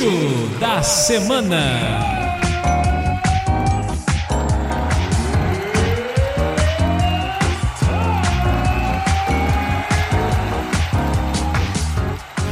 Giro 0.00 0.48
da 0.58 0.82
Semana. 0.82 1.60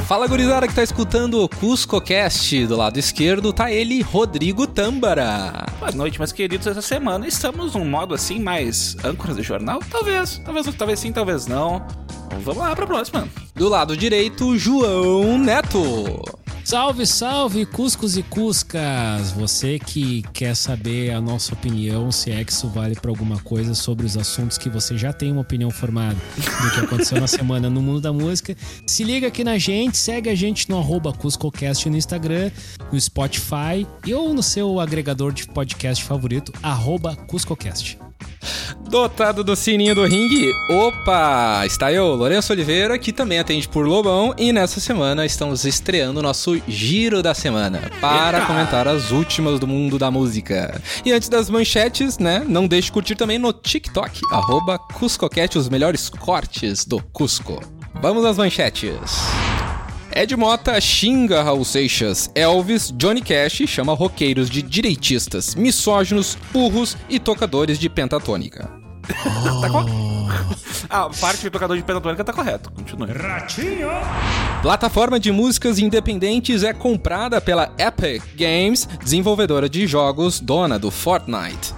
Fala 0.06 0.26
gurizada 0.26 0.68
que 0.68 0.74
tá 0.74 0.82
escutando 0.82 1.42
o 1.42 1.48
CuscoCast. 1.48 2.66
Do 2.66 2.76
lado 2.76 2.98
esquerdo 2.98 3.50
tá 3.50 3.72
ele, 3.72 4.02
Rodrigo 4.02 4.66
Tâmbara. 4.66 5.68
Boa 5.78 5.92
noite, 5.92 6.18
meus 6.18 6.32
queridos. 6.32 6.66
Essa 6.66 6.82
semana 6.82 7.26
estamos 7.26 7.74
num 7.74 7.86
modo 7.86 8.14
assim 8.14 8.38
mais 8.38 8.94
âncoras 9.02 9.38
de 9.38 9.42
jornal? 9.42 9.80
Talvez, 9.90 10.38
talvez, 10.44 10.66
talvez 10.76 11.00
sim, 11.00 11.12
talvez 11.12 11.46
não. 11.46 11.82
Vamos 12.44 12.62
lá 12.62 12.76
pra 12.76 12.86
próxima. 12.86 13.26
Do 13.54 13.70
lado 13.70 13.96
direito, 13.96 14.58
João 14.58 15.38
Neto. 15.38 16.37
Salve, 16.68 17.06
salve, 17.06 17.64
Cuscos 17.64 18.18
e 18.18 18.22
Cuscas! 18.22 19.32
Você 19.32 19.78
que 19.78 20.20
quer 20.34 20.54
saber 20.54 21.12
a 21.12 21.18
nossa 21.18 21.54
opinião, 21.54 22.12
se 22.12 22.30
é 22.30 22.44
que 22.44 22.52
isso 22.52 22.68
vale 22.68 22.94
para 22.94 23.10
alguma 23.10 23.38
coisa 23.38 23.74
sobre 23.74 24.04
os 24.04 24.18
assuntos 24.18 24.58
que 24.58 24.68
você 24.68 24.94
já 24.98 25.10
tem 25.10 25.32
uma 25.32 25.40
opinião 25.40 25.70
formada 25.70 26.18
do 26.36 26.70
que 26.74 26.80
aconteceu 26.80 27.18
na 27.18 27.26
semana 27.26 27.70
no 27.70 27.80
mundo 27.80 28.02
da 28.02 28.12
música, 28.12 28.54
se 28.86 29.02
liga 29.02 29.28
aqui 29.28 29.42
na 29.42 29.56
gente, 29.56 29.96
segue 29.96 30.28
a 30.28 30.34
gente 30.34 30.68
no 30.68 30.76
arroba 30.76 31.10
CuscoCast 31.10 31.88
no 31.88 31.96
Instagram, 31.96 32.50
no 32.92 33.00
Spotify 33.00 33.86
ou 34.14 34.34
no 34.34 34.42
seu 34.42 34.78
agregador 34.78 35.32
de 35.32 35.46
podcast 35.46 36.04
favorito, 36.04 36.52
arroba 36.62 37.16
CuscoCast. 37.16 38.07
Dotado 38.88 39.44
do 39.44 39.54
sininho 39.54 39.94
do 39.94 40.06
ringue, 40.06 40.50
opa! 40.70 41.62
Está 41.66 41.92
eu, 41.92 42.14
Lourenço 42.14 42.54
Oliveira, 42.54 42.98
que 42.98 43.12
também 43.12 43.38
atende 43.38 43.68
por 43.68 43.86
Lobão, 43.86 44.34
e 44.38 44.50
nessa 44.50 44.80
semana 44.80 45.26
estamos 45.26 45.66
estreando 45.66 46.20
o 46.20 46.22
nosso 46.22 46.58
Giro 46.66 47.22
da 47.22 47.34
Semana 47.34 47.90
para 48.00 48.38
Eita. 48.38 48.46
comentar 48.46 48.88
as 48.88 49.10
últimas 49.10 49.60
do 49.60 49.66
mundo 49.66 49.98
da 49.98 50.10
música. 50.10 50.80
E 51.04 51.12
antes 51.12 51.28
das 51.28 51.50
manchetes, 51.50 52.18
né, 52.18 52.42
não 52.48 52.66
deixe 52.66 52.86
de 52.86 52.92
curtir 52.92 53.14
também 53.14 53.38
no 53.38 53.52
TikTok, 53.52 54.20
arroba 54.32 54.78
CuscoCat, 54.78 55.58
os 55.58 55.68
melhores 55.68 56.08
cortes 56.08 56.86
do 56.86 57.02
Cusco. 57.12 57.60
Vamos 58.00 58.24
às 58.24 58.38
manchetes. 58.38 58.94
Ed 60.18 60.34
Mota 60.34 60.80
xinga 60.80 61.44
Raul 61.44 61.64
Seixas. 61.64 62.28
Elvis, 62.34 62.90
Johnny 62.90 63.22
Cash 63.22 63.62
chama 63.68 63.94
roqueiros 63.94 64.50
de 64.50 64.62
direitistas, 64.62 65.54
misóginos, 65.54 66.36
burros 66.52 66.96
e 67.08 67.20
tocadores 67.20 67.78
de 67.78 67.88
pentatônica. 67.88 68.68
tá 69.60 69.70
com... 69.70 70.28
Ah, 70.90 71.08
parte 71.20 71.42
de 71.42 71.50
tocador 71.50 71.76
de 71.76 71.84
pentatônica 71.84 72.24
tá 72.24 72.32
correto. 72.32 72.68
Continue. 72.72 73.12
Ratinho! 73.12 73.90
Plataforma 74.60 75.20
de 75.20 75.30
músicas 75.30 75.78
independentes 75.78 76.64
é 76.64 76.72
comprada 76.72 77.40
pela 77.40 77.72
Epic 77.78 78.24
Games, 78.36 78.88
desenvolvedora 79.00 79.68
de 79.68 79.86
jogos 79.86 80.40
dona 80.40 80.80
do 80.80 80.90
Fortnite. 80.90 81.72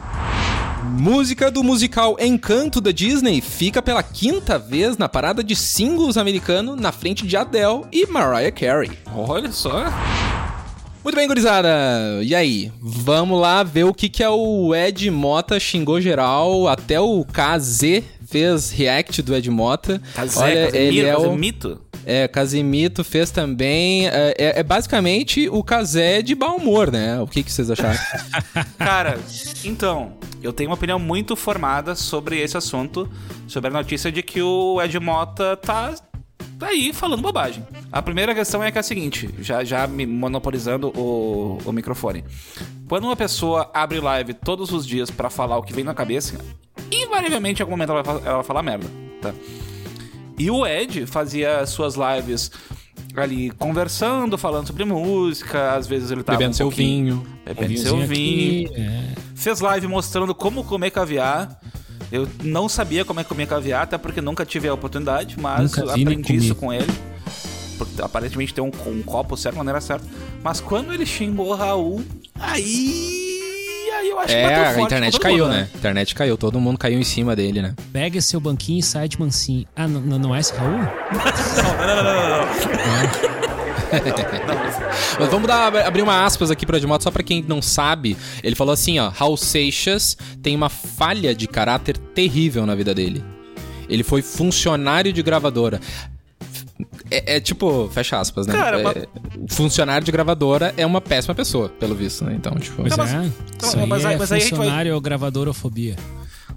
Música 0.91 1.51
do 1.51 1.63
musical 1.63 2.17
Encanto 2.19 2.81
da 2.81 2.91
Disney 2.91 3.41
fica 3.41 3.81
pela 3.81 4.03
quinta 4.03 4.59
vez 4.59 4.99
na 4.99 5.09
parada 5.09 5.43
de 5.43 5.55
singles 5.55 6.17
americano 6.17 6.75
na 6.75 6.91
frente 6.91 7.27
de 7.27 7.37
Adele 7.37 7.85
e 7.93 8.07
Mariah 8.07 8.51
Carey. 8.51 8.91
Olha 9.15 9.53
só. 9.53 9.85
Muito 11.05 11.15
bem, 11.15 11.29
gurizada. 11.29 11.69
E 12.23 12.35
aí? 12.35 12.73
Vamos 12.81 13.41
lá 13.41 13.63
ver 13.63 13.85
o 13.85 13.95
que, 13.95 14.09
que 14.09 14.23
é 14.23 14.29
o 14.29 14.75
Ed 14.75 15.09
Mota 15.11 15.61
xingou 15.61 16.01
geral. 16.01 16.67
Até 16.67 17.01
o 17.01 17.25
KZ 17.25 18.03
fez 18.27 18.71
react 18.71 19.23
do 19.23 19.35
Ed 19.35 19.49
Mota. 19.49 20.03
KZ, 20.15 20.37
Olha, 20.39 20.77
ele 20.77 21.01
é 21.01 21.17
o 21.17 21.35
mito. 21.37 21.81
É, 22.05 22.27
Casimito 22.27 23.05
fez 23.05 23.31
também. 23.31 24.09
É, 24.09 24.35
é, 24.37 24.61
é 24.61 24.63
basicamente 24.63 25.49
o 25.49 25.63
Kazé 25.63 26.23
de 26.23 26.35
bom 26.35 26.57
humor, 26.57 26.91
né? 26.91 27.21
O 27.21 27.27
que, 27.27 27.43
que 27.43 27.53
vocês 27.53 27.71
acharam? 27.71 27.99
Cara, 28.79 29.19
então, 29.65 30.15
eu 30.43 30.53
tenho 30.53 30.71
uma 30.71 30.75
opinião 30.75 30.99
muito 30.99 31.37
formada 31.37 31.95
sobre 31.95 32.41
esse 32.41 32.57
assunto, 32.57 33.09
sobre 33.47 33.69
a 33.69 33.73
notícia 33.73 34.11
de 34.11 34.23
que 34.23 34.41
o 34.41 34.81
Ed 34.83 34.99
Mota 34.99 35.57
tá 35.57 35.95
aí 36.61 36.93
falando 36.93 37.23
bobagem. 37.23 37.65
A 37.91 38.03
primeira 38.03 38.35
questão 38.35 38.63
é 38.63 38.71
que 38.71 38.79
é 38.79 38.81
a 38.81 38.83
seguinte, 38.83 39.29
já, 39.41 39.65
já 39.65 39.87
me 39.87 40.07
monopolizando 40.07 40.89
o, 40.97 41.59
o 41.65 41.73
microfone. 41.73 42.25
Quando 42.89 43.05
uma 43.05 43.17
pessoa 43.17 43.71
abre 43.73 44.01
live 44.01 44.35
todos 44.35 44.73
os 44.73 44.87
dias 44.87 45.11
para 45.11 45.31
falar 45.31 45.59
o 45.59 45.63
que 45.63 45.73
vem 45.73 45.85
na 45.85 45.95
cabeça, 45.95 46.39
invariavelmente 46.91 47.61
em 47.61 47.63
algum 47.63 47.73
momento 47.73 47.93
ela 47.93 48.03
vai, 48.03 48.17
ela 48.17 48.35
vai 48.37 48.45
falar 48.45 48.63
merda, 48.63 48.87
tá? 49.21 49.33
E 50.39 50.51
o 50.51 50.67
Ed 50.67 51.07
fazia 51.07 51.67
suas 51.67 51.95
lives 51.97 52.51
ali 53.15 53.51
conversando, 53.51 54.39
falando 54.39 54.67
sobre 54.67 54.85
música, 54.85 55.75
às 55.75 55.87
vezes 55.87 56.11
ele 56.11 56.23
tava 56.23 56.39
bebendo 56.39 56.53
um 56.53 56.57
seu 56.57 56.71
vinho, 56.71 57.27
bebendo 57.45 57.79
seu 57.79 57.99
vinho. 58.07 58.71
Aqui, 58.71 58.81
é. 58.81 59.30
Fez 59.41 59.61
live 59.61 59.87
mostrando 59.87 60.35
como 60.35 60.63
comer 60.63 60.91
caviar. 60.91 61.59
Eu 62.13 62.29
não 62.45 62.69
sabia 62.69 63.07
como 63.07 63.21
é 63.21 63.25
comer 63.25 63.47
caviar, 63.47 63.85
até 63.85 63.97
porque 63.97 64.21
nunca 64.21 64.45
tive 64.45 64.69
a 64.69 64.75
oportunidade, 64.75 65.37
mas 65.41 65.79
aprendi 65.79 66.37
isso 66.37 66.55
com 66.55 66.71
ele. 66.71 66.93
Porque 67.79 68.03
aparentemente 68.03 68.53
tem 68.53 68.63
um, 68.63 68.71
um 68.87 69.03
copo 69.03 69.39
certo, 69.39 69.57
maneira 69.57 69.81
certa. 69.81 70.07
Mas 70.43 70.61
quando 70.61 70.93
ele 70.93 71.07
xingou 71.07 71.49
o 71.49 71.55
Raul, 71.55 72.05
aí 72.39 73.31
aí 74.01 74.11
eu 74.11 74.19
acho 74.19 74.35
é, 74.35 74.73
que 74.73 74.81
a 74.81 74.83
internet 74.83 75.21
caiu, 75.21 75.45
mundo, 75.45 75.55
né? 75.55 75.69
A 75.73 75.79
internet 75.79 76.15
caiu, 76.15 76.37
todo 76.37 76.61
mundo 76.61 76.79
caiu 76.79 76.99
em 76.99 77.05
cima 77.05 77.37
dele, 77.37 77.63
né? 77.63 77.75
Pega 77.93 78.21
seu 78.21 78.41
banquinho 78.41 78.81
e 78.81 78.83
sai 78.83 79.09
de 79.09 79.19
mansinho. 79.19 79.67
Ah, 79.77 79.87
não, 79.87 80.19
não 80.19 80.35
é 80.35 80.41
esse 80.41 80.53
Raul? 80.55 80.73
não, 80.79 81.87
não, 81.87 81.97
não, 81.97 82.05
não, 82.05 82.29
não. 82.29 83.35
não. 83.35 83.40
Mas 85.19 85.29
vamos 85.29 85.47
dar, 85.47 85.75
abrir 85.87 86.03
uma 86.03 86.25
aspas 86.25 86.51
aqui 86.51 86.65
para 86.65 86.79
Edmoto, 86.79 87.05
só 87.05 87.11
para 87.11 87.23
quem 87.23 87.45
não 87.47 87.61
sabe. 87.61 88.17
Ele 88.43 88.55
falou 88.55 88.73
assim, 88.73 88.99
ó, 88.99 89.09
Raul 89.09 89.37
Seixas 89.37 90.17
tem 90.43 90.55
uma 90.55 90.69
falha 90.69 91.35
de 91.35 91.47
caráter 91.47 91.97
terrível 91.97 92.67
na 92.67 92.75
vida 92.75 92.95
dele. 92.95 93.25
Ele 93.89 94.03
foi 94.03 94.23
funcionário 94.23 95.13
de 95.13 95.23
gravadora. 95.23 95.81
É, 97.11 97.37
é, 97.37 97.41
tipo, 97.41 97.89
fecha 97.93 98.19
aspas, 98.19 98.47
né? 98.47 98.55
Cara, 98.55 98.81
é, 98.81 98.83
mas... 98.83 98.97
Funcionário 99.49 100.05
de 100.05 100.13
gravadora 100.13 100.73
é 100.77 100.87
uma 100.87 101.01
péssima 101.01 101.35
pessoa, 101.35 101.69
pelo 101.69 101.95
visto, 101.95 102.25
né? 102.25 102.35
Então, 102.35 102.55
tipo. 102.55 102.77
Pois 102.77 102.97
mas, 102.97 103.13
é. 103.13 103.31
Então, 103.55 103.69
Isso 103.69 103.87
mas, 103.87 104.05
aí 104.05 104.15
é 104.15 104.19
mas 104.19 104.29
funcionário 104.31 104.91
vai... 104.91 104.93
ou 104.93 105.01
gravadorofobia. 105.01 105.97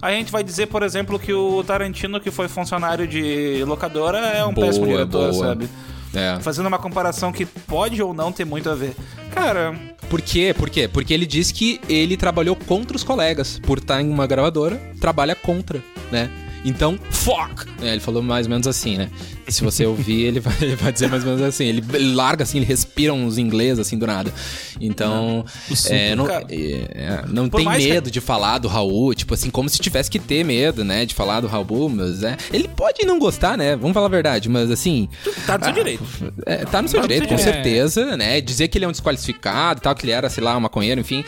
Aí 0.00 0.14
a 0.14 0.18
gente 0.18 0.30
vai 0.30 0.44
dizer, 0.44 0.66
por 0.66 0.82
exemplo, 0.82 1.18
que 1.18 1.32
o 1.32 1.62
Tarantino, 1.64 2.20
que 2.20 2.30
foi 2.30 2.48
funcionário 2.48 3.06
de 3.06 3.64
locadora, 3.64 4.18
é 4.18 4.44
um 4.44 4.52
boa, 4.52 4.66
péssimo 4.66 4.86
diretor, 4.86 5.32
boa. 5.32 5.46
sabe? 5.46 5.68
É. 6.14 6.38
Fazendo 6.40 6.66
uma 6.66 6.78
comparação 6.78 7.32
que 7.32 7.44
pode 7.44 8.02
ou 8.02 8.14
não 8.14 8.30
ter 8.30 8.44
muito 8.44 8.70
a 8.70 8.74
ver. 8.74 8.94
Cara. 9.32 9.74
Por 10.08 10.20
quê? 10.20 10.54
Por 10.56 10.70
quê? 10.70 10.86
Porque 10.86 11.12
ele 11.12 11.26
diz 11.26 11.50
que 11.50 11.80
ele 11.88 12.16
trabalhou 12.16 12.54
contra 12.54 12.96
os 12.96 13.02
colegas. 13.02 13.58
Por 13.58 13.78
estar 13.78 14.00
em 14.00 14.08
uma 14.08 14.26
gravadora, 14.26 14.80
trabalha 15.00 15.34
contra, 15.34 15.82
né? 16.12 16.30
Então, 16.64 16.98
fuck! 17.10 17.66
É, 17.82 17.92
ele 17.92 18.00
falou 18.00 18.22
mais 18.22 18.46
ou 18.46 18.50
menos 18.50 18.66
assim, 18.66 18.96
né? 18.96 19.10
Se 19.46 19.62
você 19.62 19.84
ouvir, 19.84 20.22
ele 20.22 20.40
vai, 20.40 20.54
ele 20.62 20.76
vai 20.76 20.90
dizer 20.90 21.08
mais 21.08 21.22
ou 21.22 21.30
menos 21.30 21.42
assim. 21.42 21.66
Ele, 21.66 21.84
ele 21.92 22.14
larga 22.14 22.44
assim, 22.44 22.58
ele 22.58 22.66
respira 22.66 23.12
uns 23.12 23.36
inglês 23.36 23.78
assim 23.78 23.98
do 23.98 24.06
nada. 24.06 24.32
Então, 24.80 25.44
é, 25.90 26.14
não, 26.14 26.26
é, 26.28 27.24
não 27.28 27.48
tem 27.48 27.68
medo 27.68 28.06
que... 28.06 28.10
de 28.10 28.20
falar 28.20 28.58
do 28.58 28.68
Raul, 28.68 29.14
tipo 29.14 29.34
assim, 29.34 29.50
como 29.50 29.68
se 29.68 29.78
tivesse 29.78 30.10
que 30.10 30.18
ter 30.18 30.44
medo, 30.44 30.82
né? 30.82 31.04
De 31.04 31.14
falar 31.14 31.40
do 31.40 31.46
Raul, 31.46 31.90
mas 31.90 32.22
é. 32.22 32.36
Ele 32.52 32.68
pode 32.68 33.04
não 33.04 33.18
gostar, 33.18 33.58
né? 33.58 33.76
Vamos 33.76 33.92
falar 33.92 34.06
a 34.06 34.10
verdade, 34.10 34.48
mas 34.48 34.70
assim. 34.70 35.08
Tá 35.46 35.58
no 35.58 35.64
seu 35.64 35.72
ah, 35.72 35.76
direito. 35.76 36.04
É, 36.46 36.56
tá 36.64 36.80
no 36.80 36.88
seu 36.88 37.00
tá 37.00 37.06
direito, 37.06 37.28
com 37.28 37.36
certeza, 37.36 38.16
né? 38.16 38.40
Dizer 38.40 38.68
que 38.68 38.78
ele 38.78 38.86
é 38.86 38.88
um 38.88 38.92
desqualificado 38.92 39.80
e 39.80 39.82
tal, 39.82 39.94
que 39.94 40.06
ele 40.06 40.12
era, 40.12 40.30
sei 40.30 40.42
lá, 40.42 40.56
um 40.56 40.60
maconheiro, 40.60 41.00
enfim. 41.00 41.22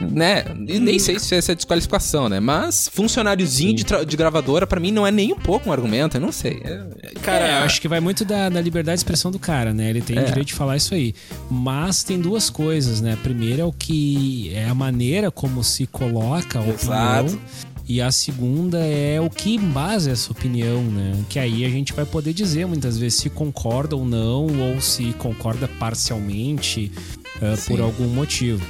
Né? 0.00 0.44
E 0.66 0.80
nem 0.80 0.98
sei 0.98 1.18
se 1.20 1.36
essa 1.36 1.52
é 1.52 1.54
desqualificação, 1.54 2.28
né? 2.28 2.40
Mas 2.40 2.90
funcionáriozinho 2.92 3.74
de, 3.74 3.84
de 3.84 4.16
gravadora 4.16 4.63
agora 4.64 4.66
para 4.66 4.80
mim 4.80 4.90
não 4.90 5.06
é 5.06 5.10
nem 5.10 5.32
um 5.32 5.38
pouco 5.38 5.68
um 5.68 5.72
argumento, 5.72 6.16
eu 6.16 6.20
não 6.20 6.32
sei. 6.32 6.60
É, 6.64 7.10
cara, 7.22 7.46
é, 7.46 7.52
acho 7.58 7.80
que 7.80 7.86
vai 7.86 8.00
muito 8.00 8.24
da, 8.24 8.48
da, 8.48 8.60
liberdade 8.60 8.96
de 8.96 9.00
expressão 9.00 9.30
do 9.30 9.38
cara, 9.38 9.72
né? 9.72 9.90
Ele 9.90 10.00
tem 10.00 10.18
é. 10.18 10.24
direito 10.24 10.48
de 10.48 10.54
falar 10.54 10.76
isso 10.76 10.94
aí. 10.94 11.14
Mas 11.50 12.02
tem 12.02 12.20
duas 12.20 12.50
coisas, 12.50 13.00
né? 13.00 13.12
A 13.12 13.16
primeira 13.16 13.62
é 13.62 13.64
o 13.64 13.72
que 13.72 14.52
é 14.54 14.64
a 14.64 14.74
maneira 14.74 15.30
como 15.30 15.62
se 15.62 15.86
coloca 15.86 16.58
a 16.58 16.66
Exato. 16.66 17.24
opinião. 17.26 17.40
E 17.86 18.00
a 18.00 18.10
segunda 18.10 18.78
é 18.78 19.20
o 19.20 19.28
que 19.28 19.56
embasa 19.56 20.10
essa 20.10 20.32
opinião, 20.32 20.82
né? 20.82 21.22
Que 21.28 21.38
aí 21.38 21.66
a 21.66 21.68
gente 21.68 21.92
vai 21.92 22.06
poder 22.06 22.32
dizer 22.32 22.66
muitas 22.66 22.96
vezes 22.96 23.18
se 23.20 23.28
concorda 23.28 23.94
ou 23.94 24.06
não, 24.06 24.46
ou 24.46 24.80
se 24.80 25.12
concorda 25.18 25.68
parcialmente 25.68 26.90
uh, 27.36 27.62
por 27.66 27.82
algum 27.82 28.08
motivo. 28.08 28.64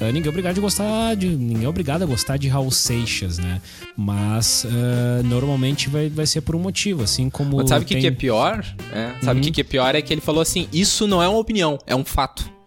Uh, 0.00 0.12
ninguém 0.12 0.26
é 0.26 0.28
obrigado 0.28 0.58
a 0.58 0.60
gostar 0.60 1.14
de. 1.16 1.28
Ninguém 1.28 1.64
é 1.64 1.68
obrigado 1.68 2.02
a 2.02 2.06
gostar 2.06 2.36
de 2.36 2.46
Raul 2.46 2.70
Seixas, 2.70 3.38
né? 3.38 3.60
Mas 3.96 4.64
uh, 4.64 5.22
normalmente 5.24 5.88
vai, 5.88 6.08
vai 6.08 6.24
ser 6.24 6.40
por 6.40 6.54
um 6.54 6.60
motivo, 6.60 7.02
assim 7.02 7.28
como. 7.28 7.56
Mas 7.56 7.68
sabe 7.68 7.84
o 7.84 7.88
tem... 7.88 7.96
que, 7.96 8.02
que 8.02 8.06
é 8.06 8.10
pior? 8.10 8.64
É, 8.92 9.14
sabe 9.20 9.40
o 9.40 9.42
uhum. 9.42 9.44
que, 9.46 9.50
que 9.50 9.60
é 9.60 9.64
pior? 9.64 9.94
É 9.94 10.00
que 10.00 10.14
ele 10.14 10.20
falou 10.20 10.40
assim: 10.40 10.68
isso 10.72 11.06
não 11.06 11.20
é 11.20 11.28
uma 11.28 11.38
opinião, 11.38 11.78
é 11.86 11.96
um 11.96 12.04
fato. 12.04 12.57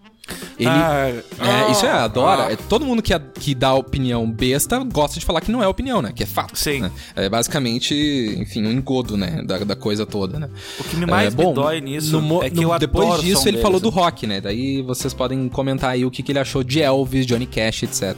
Ele, 0.62 0.70
ah, 0.70 1.08
é, 1.08 1.72
isso 1.72 1.88
é, 1.88 1.90
adora. 1.90 2.48
Ah, 2.48 2.52
é, 2.52 2.56
todo 2.56 2.86
mundo 2.86 3.02
que, 3.02 3.18
que 3.18 3.56
dá 3.56 3.74
opinião 3.74 4.30
besta 4.30 4.78
gosta 4.84 5.20
de 5.20 5.26
falar 5.26 5.42
que 5.42 5.52
não 5.52 5.64
é 5.64 5.68
opinião, 5.68 6.04
né? 6.04 6.12
Que 6.16 6.22
é 6.22 6.26
fato. 6.28 6.56
Sim. 6.56 6.82
Né? 6.82 6.92
É 7.16 7.28
basicamente, 7.28 7.96
enfim, 8.38 8.64
um 8.64 8.72
engodo, 8.72 9.18
né? 9.18 9.42
Da, 9.44 9.58
da 9.60 9.76
coisa 9.76 10.06
toda, 10.06 10.38
né? 10.38 10.48
O 10.80 10.84
que 10.84 10.96
me 10.96 11.08
mais 11.08 11.34
é, 11.34 11.36
bom, 11.36 11.50
me 11.50 11.56
dói 11.56 11.82
nisso 11.82 12.22
no, 12.22 12.44
é 12.44 12.50
que 12.52 12.58
no, 12.58 12.74
eu 12.74 12.80
Depois 12.80 13.22
disso, 13.22 13.42
ele 13.42 13.54
deles, 13.54 13.62
falou 13.64 13.80
né? 13.80 13.84
do 13.84 13.90
rock, 13.90 14.28
né? 14.28 14.40
Daí 14.40 14.84
vocês 14.84 15.16
podem 15.16 15.50
comentar 15.50 15.90
aí 15.90 16.06
o 16.06 16.12
que, 16.12 16.22
que 16.22 16.32
ele 16.32 16.40
achou 16.40 16.64
de 16.64 16.80
Elvis, 16.80 17.26
Johnny 17.26 17.48
Cash, 17.48 17.84
etc. 17.84 18.16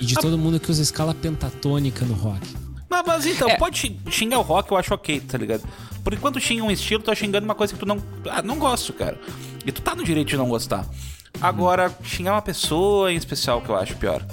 E 0.00 0.04
de 0.04 0.14
todo 0.16 0.36
mundo 0.36 0.58
que 0.58 0.72
usa 0.72 0.82
escala 0.82 1.14
pentatônica 1.14 2.04
no 2.04 2.14
rock. 2.14 2.44
Mas, 2.88 3.04
mas 3.06 3.26
então, 3.26 3.48
é. 3.48 3.56
pode 3.56 3.96
xingar 4.10 4.40
o 4.40 4.42
rock, 4.42 4.72
eu 4.72 4.76
acho 4.76 4.92
ok, 4.92 5.20
tá 5.20 5.38
ligado? 5.38 5.62
Por 6.02 6.12
enquanto 6.12 6.40
xinga 6.40 6.64
um 6.64 6.70
estilo, 6.70 7.00
tu 7.00 7.06
tá 7.06 7.14
xingando 7.14 7.44
uma 7.44 7.54
coisa 7.54 7.72
que 7.72 7.78
tu 7.78 7.86
não. 7.86 8.02
Ah, 8.28 8.42
não 8.42 8.58
gosto, 8.58 8.92
cara. 8.92 9.16
E 9.64 9.70
tu 9.70 9.80
tá 9.82 9.94
no 9.94 10.02
direito 10.02 10.28
de 10.28 10.36
não 10.36 10.48
gostar. 10.48 10.86
Agora, 11.40 11.94
xingar 12.02 12.32
uma 12.32 12.42
pessoa 12.42 13.12
em 13.12 13.16
especial 13.16 13.60
que 13.60 13.68
eu 13.68 13.76
acho 13.76 13.96
pior 13.96 14.24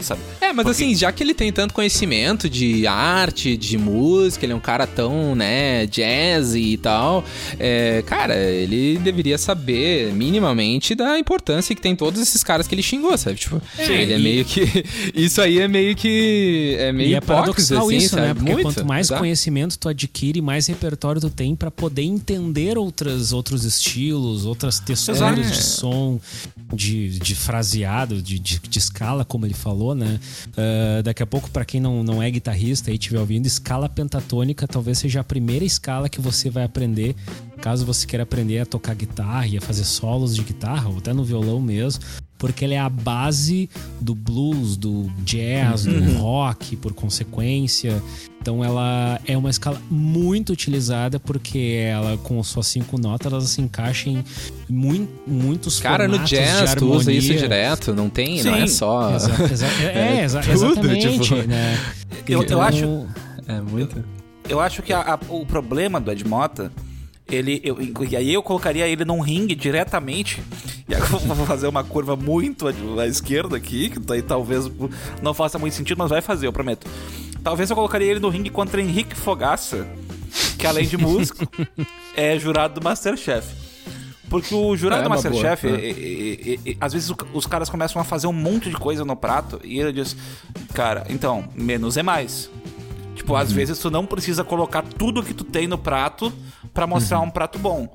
sabe? 0.00 0.20
É, 0.40 0.52
mas 0.52 0.64
Porque... 0.64 0.70
assim, 0.70 0.94
já 0.94 1.10
que 1.12 1.22
ele 1.22 1.34
tem 1.34 1.52
tanto 1.52 1.74
conhecimento 1.74 2.48
de 2.48 2.86
arte, 2.86 3.56
de 3.56 3.76
música, 3.76 4.44
ele 4.44 4.52
é 4.52 4.56
um 4.56 4.60
cara 4.60 4.86
tão, 4.86 5.34
né, 5.34 5.86
jazz 5.86 6.54
e 6.54 6.76
tal, 6.76 7.24
é, 7.58 8.02
cara, 8.06 8.36
ele 8.36 8.98
deveria 8.98 9.38
saber 9.38 10.12
minimamente 10.12 10.94
da 10.94 11.18
importância 11.18 11.74
que 11.74 11.80
tem 11.80 11.94
todos 11.94 12.20
esses 12.20 12.42
caras 12.42 12.66
que 12.66 12.74
ele 12.74 12.82
xingou, 12.82 13.16
sabe? 13.16 13.36
Tipo, 13.36 13.60
Sim, 13.76 13.92
ele 13.92 14.12
é 14.12 14.18
meio 14.18 14.44
que. 14.44 14.84
Isso 15.14 15.40
aí 15.40 15.58
é 15.58 15.68
meio 15.68 15.94
que. 15.94 16.76
É 16.78 16.92
meio 16.92 17.10
e 17.10 17.14
é 17.14 17.20
paradoxal 17.20 17.86
assim, 17.86 17.96
isso, 17.96 18.10
sabe? 18.10 18.22
né? 18.22 18.34
Porque 18.34 18.52
Muito, 18.52 18.62
quanto 18.64 18.86
mais 18.86 19.08
tá? 19.08 19.18
conhecimento 19.18 19.78
tu 19.78 19.88
adquire, 19.88 20.40
mais 20.40 20.66
repertório 20.66 21.20
tu 21.20 21.30
tem 21.30 21.54
para 21.54 21.70
poder 21.70 22.02
entender 22.02 22.78
outras, 22.78 23.32
outros 23.32 23.64
estilos, 23.64 24.44
outras 24.44 24.78
texturas 24.78 25.20
é. 25.20 25.32
de 25.34 25.56
som, 25.56 26.20
de, 26.72 27.18
de 27.18 27.34
fraseado, 27.34 28.22
de, 28.22 28.38
de, 28.38 28.58
de 28.58 28.78
escala, 28.78 29.24
como 29.24 29.46
ele 29.46 29.54
falou 29.54 29.87
falou, 29.88 29.94
né? 29.94 30.20
Uh, 30.48 31.02
daqui 31.02 31.22
a 31.22 31.26
pouco, 31.26 31.50
para 31.50 31.64
quem 31.64 31.80
não, 31.80 32.02
não 32.02 32.22
é 32.22 32.30
guitarrista 32.30 32.90
e 32.90 32.94
estiver 32.94 33.20
ouvindo, 33.20 33.46
escala 33.46 33.88
pentatônica 33.88 34.66
talvez 34.66 34.98
seja 34.98 35.20
a 35.20 35.24
primeira 35.24 35.64
escala 35.64 36.08
que 36.08 36.20
você 36.20 36.50
vai 36.50 36.64
aprender 36.64 37.14
caso 37.60 37.84
você 37.84 38.06
queira 38.06 38.22
aprender 38.22 38.60
a 38.60 38.66
tocar 38.66 38.94
guitarra 38.94 39.46
e 39.46 39.56
a 39.56 39.60
fazer 39.60 39.84
solos 39.84 40.34
de 40.34 40.42
guitarra, 40.42 40.88
ou 40.88 40.98
até 40.98 41.12
no 41.12 41.24
violão 41.24 41.60
mesmo 41.60 42.02
porque 42.38 42.64
ele 42.64 42.74
é 42.74 42.78
a 42.78 42.88
base 42.88 43.68
do 44.00 44.14
blues, 44.14 44.76
do 44.76 45.10
jazz, 45.24 45.84
do 45.84 45.92
uhum. 45.92 46.18
rock, 46.18 46.76
por 46.76 46.94
consequência. 46.94 48.00
Então 48.40 48.64
ela 48.64 49.20
é 49.26 49.36
uma 49.36 49.50
escala 49.50 49.80
muito 49.90 50.52
utilizada 50.52 51.18
porque 51.18 51.84
ela, 51.84 52.16
com 52.18 52.40
suas 52.42 52.68
cinco 52.68 52.96
notas, 52.96 53.30
ela 53.30 53.40
se 53.42 53.60
encaixa 53.60 54.08
em 54.08 54.24
muito, 54.68 55.10
muitos 55.26 55.80
Cara, 55.80 56.06
no 56.06 56.18
jazz 56.20 56.74
tu 56.76 56.90
usa 56.90 57.12
isso 57.12 57.34
direto, 57.34 57.92
não 57.92 58.08
tem, 58.08 58.38
Sim. 58.38 58.50
não 58.50 58.56
é 58.56 58.66
só. 58.66 59.14
Exa 59.14 59.44
exa 59.52 59.66
é, 59.82 60.20
é 60.20 60.24
exa 60.24 60.40
tudo, 60.40 60.52
exatamente. 60.52 61.20
Tipo... 61.20 61.48
Né? 61.48 61.78
Eu, 62.28 62.42
então, 62.42 62.58
eu 62.58 62.62
acho. 62.62 63.06
É 63.46 63.58
muito. 63.62 63.96
Eu, 64.44 64.50
eu 64.50 64.60
acho 64.60 64.82
que 64.82 64.92
a, 64.92 65.14
a, 65.14 65.18
o 65.30 65.46
problema 65.46 65.98
do 65.98 66.12
Ed 66.12 66.26
Mota 66.26 66.70
ele 67.30 67.60
eu, 67.62 67.78
e 68.08 68.16
aí 68.16 68.32
eu 68.32 68.42
colocaria 68.42 68.86
ele 68.86 69.04
num 69.04 69.20
ringue 69.20 69.54
diretamente 69.54 70.42
e 70.88 70.94
agora 70.94 71.12
eu 71.12 71.34
vou 71.34 71.46
fazer 71.46 71.68
uma 71.68 71.84
curva 71.84 72.16
muito 72.16 72.66
à 72.66 73.06
esquerda 73.06 73.56
aqui 73.56 73.90
que 73.90 73.98
daí 73.98 74.22
talvez 74.22 74.70
não 75.22 75.34
faça 75.34 75.58
muito 75.58 75.74
sentido 75.74 75.98
mas 75.98 76.10
vai 76.10 76.22
fazer 76.22 76.46
eu 76.46 76.52
prometo 76.52 76.86
talvez 77.42 77.68
eu 77.68 77.76
colocaria 77.76 78.10
ele 78.10 78.20
no 78.20 78.28
ringue 78.28 78.50
contra 78.50 78.80
Henrique 78.80 79.14
Fogaça 79.14 79.86
que 80.58 80.66
além 80.66 80.86
de 80.86 80.96
músico 80.96 81.46
é 82.16 82.38
jurado 82.38 82.80
do 82.80 82.84
Masterchef 82.84 83.68
porque 84.28 84.54
o 84.54 84.76
jurado 84.76 85.00
é, 85.00 85.04
do 85.04 85.10
Masterchef, 85.10 85.66
é. 85.66 86.76
às 86.80 86.92
vezes 86.92 87.10
os 87.32 87.46
caras 87.46 87.70
começam 87.70 88.00
a 88.00 88.04
fazer 88.04 88.26
um 88.26 88.32
monte 88.32 88.68
de 88.68 88.76
coisa 88.76 89.04
no 89.04 89.16
prato 89.16 89.58
e 89.64 89.80
ele 89.80 89.92
diz, 89.92 90.16
cara, 90.74 91.06
então, 91.08 91.48
menos 91.54 91.96
é 91.96 92.02
mais. 92.02 92.50
Tipo, 93.28 93.34
uhum. 93.34 93.40
às 93.40 93.52
vezes 93.52 93.78
tu 93.78 93.90
não 93.90 94.06
precisa 94.06 94.42
colocar 94.42 94.82
tudo 94.82 95.22
que 95.22 95.34
tu 95.34 95.44
tem 95.44 95.66
no 95.66 95.76
prato 95.76 96.32
para 96.72 96.86
mostrar 96.86 97.20
uhum. 97.20 97.26
um 97.26 97.30
prato 97.30 97.58
bom. 97.58 97.94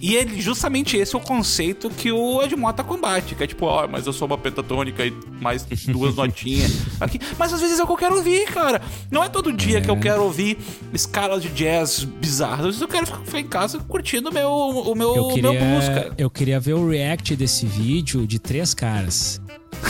E 0.00 0.14
ele, 0.14 0.40
justamente 0.40 0.96
esse 0.96 1.16
é 1.16 1.18
o 1.18 1.20
conceito 1.20 1.90
que 1.90 2.12
o 2.12 2.40
Edmota 2.40 2.84
combate, 2.84 3.34
que 3.34 3.42
é 3.42 3.46
tipo, 3.48 3.66
ó, 3.66 3.84
oh, 3.84 3.88
mas 3.88 4.06
eu 4.06 4.12
sou 4.12 4.28
uma 4.28 4.38
pentatônica 4.38 5.04
e 5.04 5.12
mais 5.40 5.64
duas 5.88 6.14
notinhas 6.16 6.70
aqui. 7.00 7.18
Mas 7.36 7.52
às 7.52 7.60
vezes 7.60 7.80
é 7.80 7.82
o 7.82 7.86
que 7.86 7.92
eu 7.92 7.96
quero 7.96 8.16
ouvir, 8.16 8.46
cara. 8.46 8.80
Não 9.10 9.24
é 9.24 9.28
todo 9.28 9.52
dia 9.52 9.78
é. 9.78 9.80
que 9.80 9.90
eu 9.90 9.96
é. 9.96 9.98
quero 9.98 10.22
ouvir 10.22 10.56
escalas 10.94 11.42
de 11.42 11.48
jazz 11.48 12.04
bizarras. 12.04 12.60
Às 12.60 12.66
vezes 12.66 12.80
eu 12.80 12.88
quero 12.88 13.06
ficar 13.06 13.40
em 13.40 13.48
casa 13.48 13.80
curtindo 13.80 14.30
o 14.30 14.32
meu, 14.32 14.48
o 14.48 14.94
meu, 14.94 15.16
eu 15.16 15.28
queria, 15.28 15.52
meu. 15.52 16.14
Eu 16.16 16.30
queria 16.30 16.60
ver 16.60 16.74
o 16.74 16.88
react 16.88 17.34
desse 17.34 17.66
vídeo 17.66 18.24
de 18.28 18.38
três 18.38 18.74
caras. 18.74 19.40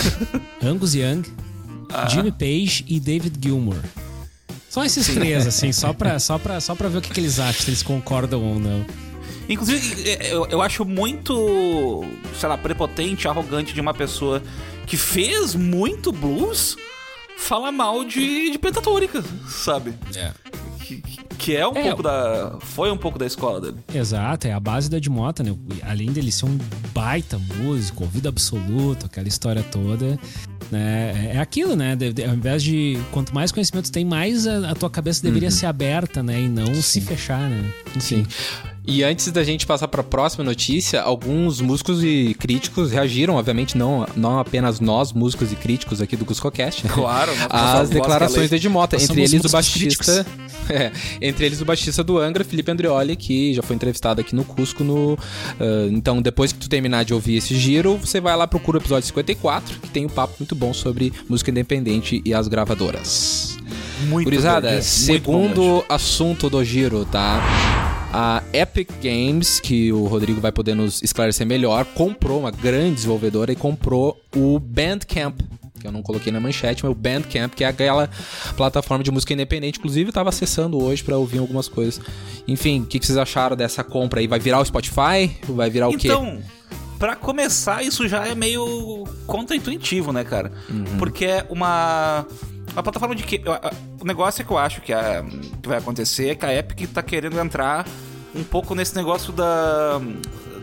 Angus 0.64 0.94
Young, 0.94 1.25
ah. 1.93 2.08
Jimmy 2.08 2.32
Page 2.32 2.87
e 2.88 2.99
David 2.99 3.38
Gilmour. 3.38 3.76
Só 4.78 4.84
esses 4.84 5.06
Sim. 5.06 5.14
três, 5.14 5.44
assim, 5.44 5.72
só 5.72 5.92
pra, 5.92 6.19
só, 6.20 6.38
pra, 6.38 6.60
só 6.60 6.72
pra 6.72 6.88
ver 6.88 6.98
o 6.98 7.00
que, 7.00 7.10
que 7.10 7.19
eles 7.19 7.40
acham, 7.40 7.62
se 7.62 7.70
eles 7.70 7.82
concordam 7.82 8.44
ou 8.44 8.60
não. 8.60 8.86
Inclusive, 9.48 10.08
é, 10.08 10.32
eu, 10.32 10.46
eu 10.46 10.62
acho 10.62 10.84
muito, 10.84 12.04
sei 12.38 12.48
lá, 12.48 12.56
prepotente, 12.56 13.26
arrogante 13.26 13.75
de 13.75 13.80
uma 13.80 13.92
pessoa 13.92 14.40
que 14.86 14.96
fez 14.96 15.56
muito 15.56 16.12
blues 16.12 16.76
falar 17.36 17.72
mal 17.72 18.04
de, 18.04 18.52
de 18.52 18.58
pentatônica, 18.58 19.25
sabe? 19.48 19.94
É. 20.14 20.30
Que, 20.84 21.02
que 21.36 21.56
é 21.56 21.66
um 21.66 21.76
é, 21.76 21.82
pouco 21.82 22.02
da. 22.02 22.58
Foi 22.60 22.90
um 22.92 22.96
pouco 22.96 23.19
da 23.19 23.26
escola 23.26 23.60
dele. 23.60 23.78
Exato, 23.92 24.46
é 24.46 24.52
a 24.52 24.60
base 24.60 24.88
do 24.88 24.96
Edmota, 24.96 25.42
né? 25.42 25.56
Além 25.82 26.12
dele 26.12 26.30
ser 26.30 26.46
um 26.46 26.56
baita 26.94 27.36
músico, 27.56 28.04
ouvido 28.04 28.28
absoluto, 28.28 29.06
aquela 29.06 29.26
história 29.26 29.62
toda. 29.62 30.19
Né? 30.70 31.30
É, 31.32 31.36
é 31.36 31.38
aquilo, 31.38 31.74
né? 31.74 31.96
De, 31.96 32.12
de, 32.12 32.24
ao 32.24 32.34
invés 32.34 32.62
de. 32.62 32.98
Quanto 33.10 33.34
mais 33.34 33.50
conhecimento 33.52 33.90
tem, 33.90 34.04
mais 34.04 34.46
a, 34.46 34.70
a 34.70 34.74
tua 34.74 34.90
cabeça 34.90 35.22
deveria 35.22 35.48
uhum. 35.48 35.54
ser 35.54 35.66
aberta, 35.66 36.22
né? 36.22 36.42
E 36.42 36.48
não 36.48 36.74
Sim. 36.74 36.82
se 36.82 37.00
fechar, 37.00 37.48
né? 37.48 37.72
Enfim. 37.96 38.24
Sim. 38.24 38.26
E 38.90 39.05
antes 39.05 39.31
da 39.31 39.44
gente 39.44 39.67
passar 39.67 39.87
para 39.87 40.00
a 40.00 40.05
próxima 40.05 40.43
notícia, 40.43 41.02
alguns 41.02 41.61
músicos 41.61 42.02
e 42.02 42.35
críticos 42.40 42.90
reagiram, 42.90 43.35
obviamente 43.35 43.76
não, 43.76 44.08
não 44.17 44.38
apenas 44.38 44.81
nós, 44.81 45.12
músicos 45.12 45.52
e 45.52 45.56
críticos 45.56 46.00
aqui 46.00 46.17
do 46.17 46.25
CuscoCast, 46.25 46.87
né? 46.87 46.93
Claro, 46.94 47.31
as 47.50 47.90
declarações 47.90 48.49
de 48.49 48.56
Edmota, 48.56 48.96
entre 48.96 49.20
eles 49.20 49.44
o 49.44 49.50
baixista, 49.50 50.26
é, 50.70 50.90
entre 51.20 51.44
eles 51.44 51.61
o 51.61 51.67
baixista 51.67 52.02
do 52.02 52.17
Angra, 52.17 52.43
Felipe 52.43 52.70
Andreoli, 52.70 53.14
que 53.14 53.52
já 53.52 53.62
foi 53.62 53.76
entrevistado 53.76 54.23
aqui 54.23 54.35
no 54.35 54.43
Cusco 54.43 54.82
no 54.82 55.12
uh, 55.12 55.19
então 55.90 56.23
depois 56.23 56.50
que 56.50 56.58
tu 56.58 56.67
terminar 56.67 57.05
de 57.05 57.12
ouvir 57.12 57.37
esse 57.37 57.55
giro, 57.55 57.99
você 57.99 58.23
vai 58.23 58.35
lá 58.35 58.46
procura 58.46 58.79
o 58.79 58.81
episódio 58.81 59.06
54, 59.06 59.81
que 59.81 59.90
tem 59.90 60.06
um 60.06 60.08
papo 60.08 60.32
muito 60.40 60.55
bom 60.55 60.73
sobre 60.73 61.12
música 61.29 61.50
independente 61.50 62.23
e 62.25 62.32
as 62.32 62.49
gravadoras. 62.49 63.58
Muito 64.08 64.25
Gurizada, 64.25 64.81
segundo 64.81 65.61
bom, 65.61 65.85
assunto 65.90 66.49
do 66.49 66.64
giro, 66.64 67.05
tá? 67.05 67.77
A 68.12 68.43
Epic 68.52 68.90
Games, 69.02 69.61
que 69.61 69.92
o 69.92 70.06
Rodrigo 70.06 70.40
vai 70.40 70.50
poder 70.50 70.75
nos 70.75 71.02
esclarecer 71.02 71.47
melhor, 71.47 71.85
comprou 71.85 72.40
uma 72.40 72.50
grande 72.50 72.97
desenvolvedora 72.97 73.52
e 73.52 73.56
comprou 73.56 74.18
o 74.35 74.59
Bandcamp, 74.59 75.40
que 75.78 75.87
eu 75.87 75.92
não 75.92 76.02
coloquei 76.02 76.32
na 76.32 76.40
manchete, 76.40 76.82
mas 76.82 76.92
o 76.92 76.94
Bandcamp, 76.94 77.54
que 77.54 77.64
é 77.64 77.66
aquela 77.66 78.09
plataforma 78.56 79.04
de 79.04 79.11
música 79.11 79.32
independente. 79.32 79.78
Inclusive, 79.78 80.09
eu 80.09 80.12
tava 80.12 80.30
acessando 80.30 80.82
hoje 80.82 81.04
para 81.04 81.16
ouvir 81.16 81.38
algumas 81.38 81.68
coisas. 81.68 82.00
Enfim, 82.47 82.80
o 82.80 82.87
que, 82.87 82.99
que, 82.99 83.06
vocês 83.06 83.18
acharam 83.18 83.56
dessa 83.56 83.85
compra 83.85 84.21
aí? 84.21 84.26
Vai 84.26 84.38
virar 84.38 84.61
o 84.61 84.64
Spotify? 84.64 85.37
Vai 85.49 85.71
virar 85.71 85.88
o 85.88 85.92
então, 85.92 85.99
quê? 86.00 86.09
Então, 86.09 86.42
pra 86.99 87.14
começar, 87.14 87.82
isso 87.82 88.09
já 88.09 88.26
é 88.26 88.35
meio 88.35 89.06
contra-intuitivo, 89.26 90.12
né, 90.12 90.25
cara? 90.25 90.50
Uhum. 90.68 90.85
Porque 90.99 91.26
é 91.26 91.47
uma 91.49 92.26
uma 92.78 92.82
plataforma 92.82 93.14
de 93.14 93.25
que. 93.25 93.42
O 94.00 94.04
negócio 94.04 94.42
é 94.42 94.44
que 94.44 94.50
eu 94.50 94.58
acho 94.58 94.80
que, 94.80 94.92
a, 94.92 95.25
que 95.61 95.68
vai 95.68 95.78
acontecer 95.78 96.28
é 96.28 96.35
que 96.35 96.47
a 96.47 96.54
Epic 96.54 96.88
tá 96.92 97.02
querendo 97.02 97.38
entrar 97.38 97.87
um 98.35 98.44
pouco 98.44 98.75
nesse 98.75 98.94
negócio 98.94 99.32
da, 99.32 100.00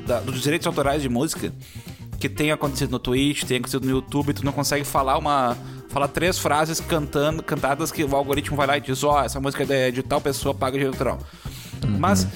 da, 0.06 0.20
dos 0.22 0.42
direitos 0.42 0.66
autorais 0.66 1.02
de 1.02 1.10
música 1.10 1.54
que 2.18 2.30
tem 2.30 2.52
acontecido 2.52 2.92
no 2.92 3.00
Twitch, 3.00 3.44
tem 3.44 3.58
acontecido 3.58 3.84
no 3.84 3.92
YouTube, 3.92 4.34
tu 4.34 4.46
não 4.46 4.54
consegue 4.54 4.86
falar 4.86 5.18
uma 5.18 5.58
falar 5.90 6.08
três 6.08 6.40
frases 6.40 6.80
cantando 6.80 7.44
cantadas 7.44 7.92
que 7.92 8.04
o 8.04 8.16
algoritmo 8.16 8.56
vai 8.56 8.68
lá 8.68 8.78
e 8.78 8.82
diz, 8.82 9.04
ó, 9.04 9.20
oh, 9.22 9.24
essa 9.24 9.40
música 9.40 9.66
é 9.74 9.92
de 9.92 10.02
tal 10.02 10.20
pessoa, 10.20 10.54
paga 10.54 10.78
direito 10.78 10.94
autoral. 10.94 11.20
Uhum. 11.84 11.98
Mas 12.00 12.28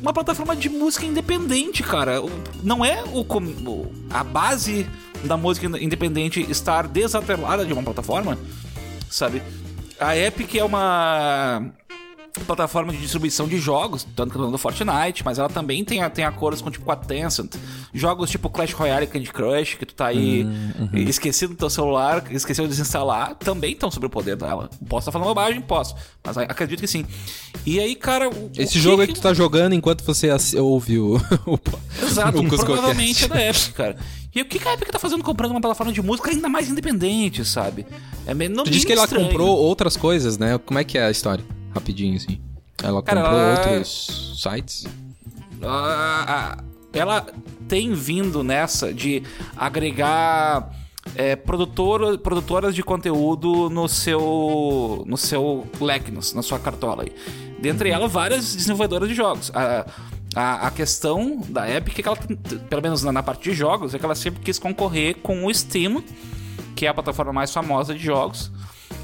uma 0.00 0.12
plataforma 0.12 0.56
de 0.56 0.68
música 0.68 1.04
independente, 1.04 1.82
cara, 1.82 2.22
não 2.62 2.84
é 2.84 3.04
o 3.04 3.26
a 4.10 4.24
base 4.24 4.86
da 5.24 5.36
música 5.36 5.66
independente 5.78 6.40
estar 6.50 6.86
desatrelada 6.88 7.64
de 7.64 7.72
uma 7.72 7.82
plataforma 7.82 8.38
sabe? 9.10 9.42
A 9.98 10.16
Epic 10.16 10.54
é 10.56 10.64
uma 10.64 11.72
plataforma 12.44 12.92
de 12.92 12.98
distribuição 12.98 13.48
de 13.48 13.58
jogos, 13.58 14.06
tanto 14.14 14.32
que 14.32 14.38
do 14.38 14.58
Fortnite, 14.58 15.24
mas 15.24 15.38
ela 15.38 15.48
também 15.48 15.84
tem, 15.84 16.08
tem 16.10 16.24
acordos 16.24 16.60
com 16.60 16.70
tipo 16.70 16.84
com 16.84 16.92
a 16.92 16.96
Tencent. 16.96 17.54
Jogos 17.94 18.30
tipo 18.30 18.50
Clash 18.50 18.72
Royale 18.72 19.04
e 19.04 19.06
Candy 19.06 19.32
Crush, 19.32 19.76
que 19.76 19.86
tu 19.86 19.94
tá 19.94 20.06
aí 20.06 20.44
uhum. 20.44 20.90
esquecido 20.94 21.54
do 21.54 21.56
teu 21.56 21.70
celular, 21.70 22.24
esqueceu 22.30 22.64
de 22.64 22.70
desinstalar, 22.70 23.34
também 23.36 23.72
estão 23.72 23.90
sobre 23.90 24.06
o 24.06 24.10
poder 24.10 24.36
dela. 24.36 24.68
Posso 24.88 25.08
estar 25.08 25.12
tá 25.12 25.12
falando 25.12 25.28
bobagem? 25.28 25.60
Posso. 25.60 25.94
Mas 26.24 26.36
acredito 26.36 26.80
que 26.80 26.86
sim. 26.86 27.06
E 27.64 27.80
aí, 27.80 27.94
cara. 27.94 28.28
O, 28.28 28.50
Esse 28.56 28.78
o 28.78 28.80
jogo 28.80 29.02
é 29.02 29.06
que 29.06 29.14
tu 29.14 29.20
tá 29.20 29.32
jogando 29.32 29.74
enquanto 29.74 30.04
você 30.04 30.28
ouve 30.58 30.98
o. 30.98 31.20
Exato, 32.02 32.38
o 32.38 32.48
provavelmente 32.48 33.24
é 33.24 33.28
da 33.28 33.48
Epic, 33.48 33.72
cara. 33.72 33.96
E 34.36 34.42
o 34.42 34.44
que 34.44 34.68
a 34.68 34.74
Epic 34.74 34.90
tá 34.90 34.98
fazendo 34.98 35.24
comprando 35.24 35.52
uma 35.52 35.62
plataforma 35.62 35.90
de 35.90 36.02
música 36.02 36.30
ainda 36.30 36.46
mais 36.46 36.68
independente, 36.68 37.42
sabe? 37.42 37.86
É 38.26 38.34
meio, 38.34 38.54
tu 38.62 38.70
disse 38.70 38.84
que 38.84 38.92
ela 38.92 39.08
comprou 39.08 39.56
outras 39.56 39.96
coisas, 39.96 40.36
né? 40.36 40.58
Como 40.58 40.78
é 40.78 40.84
que 40.84 40.98
é 40.98 41.06
a 41.06 41.10
história? 41.10 41.42
Rapidinho, 41.74 42.16
assim. 42.16 42.38
Ela 42.82 43.02
Cara, 43.02 43.22
comprou 43.22 43.40
ela... 43.40 43.58
outros 43.58 44.38
sites? 44.42 44.84
Uh, 45.54 46.62
ela 46.92 47.26
tem 47.66 47.94
vindo 47.94 48.44
nessa 48.44 48.92
de 48.92 49.22
agregar 49.56 50.70
é, 51.14 51.34
produtor, 51.34 52.18
produtoras 52.18 52.74
de 52.74 52.82
conteúdo 52.82 53.70
no 53.70 53.88
seu 53.88 55.02
no 55.06 55.16
seu 55.16 55.66
leque, 55.80 56.10
na 56.10 56.42
sua 56.42 56.58
cartola 56.58 57.04
aí. 57.04 57.12
Dentre 57.58 57.88
elas, 57.88 58.12
várias 58.12 58.54
desenvolvedoras 58.54 59.08
de 59.08 59.14
jogos. 59.14 59.50
A, 59.54 59.86
a, 60.36 60.66
a 60.66 60.70
questão 60.70 61.42
da 61.48 61.68
Epic 61.68 61.98
é 61.98 62.02
que 62.02 62.08
ela, 62.08 62.18
pelo 62.68 62.82
menos 62.82 63.02
na, 63.02 63.10
na 63.10 63.22
parte 63.22 63.50
de 63.50 63.56
jogos, 63.56 63.94
é 63.94 63.98
que 63.98 64.04
ela 64.04 64.14
sempre 64.14 64.42
quis 64.42 64.58
concorrer 64.58 65.16
com 65.16 65.46
o 65.46 65.52
Steam, 65.52 66.04
que 66.74 66.84
é 66.84 66.88
a 66.90 66.94
plataforma 66.94 67.32
mais 67.32 67.50
famosa 67.50 67.94
de 67.94 68.04
jogos 68.04 68.52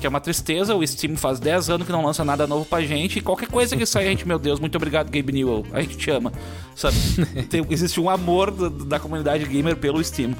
que 0.03 0.07
é 0.07 0.09
uma 0.09 0.21
tristeza. 0.21 0.75
O 0.75 0.85
Steam 0.85 1.17
faz 1.17 1.39
10 1.39 1.71
anos 1.71 1.87
que 1.87 1.93
não 1.93 2.05
lança 2.05 2.25
nada 2.25 2.45
novo 2.45 2.65
pra 2.65 2.81
gente. 2.83 3.21
E 3.21 3.23
qualquer 3.23 3.49
coisa 3.49 3.77
que 3.77 3.87
sai, 3.87 4.07
a 4.07 4.11
gente, 4.11 4.27
meu 4.27 4.39
Deus, 4.39 4.59
muito 4.59 4.75
obrigado, 4.75 5.09
Gabe 5.11 5.33
Newell. 5.33 5.65
A 5.73 5.81
gente 5.81 5.97
te 5.97 6.11
ama. 6.11 6.33
Sabe? 6.75 6.97
Tem, 7.49 7.65
existe 7.71 8.01
um 8.01 8.11
amor 8.11 8.51
da, 8.51 8.69
da, 8.69 9.01
comunidade 9.01 9.45
gamer 9.45 9.77
pelo 9.77 10.03
Steam. 10.03 10.35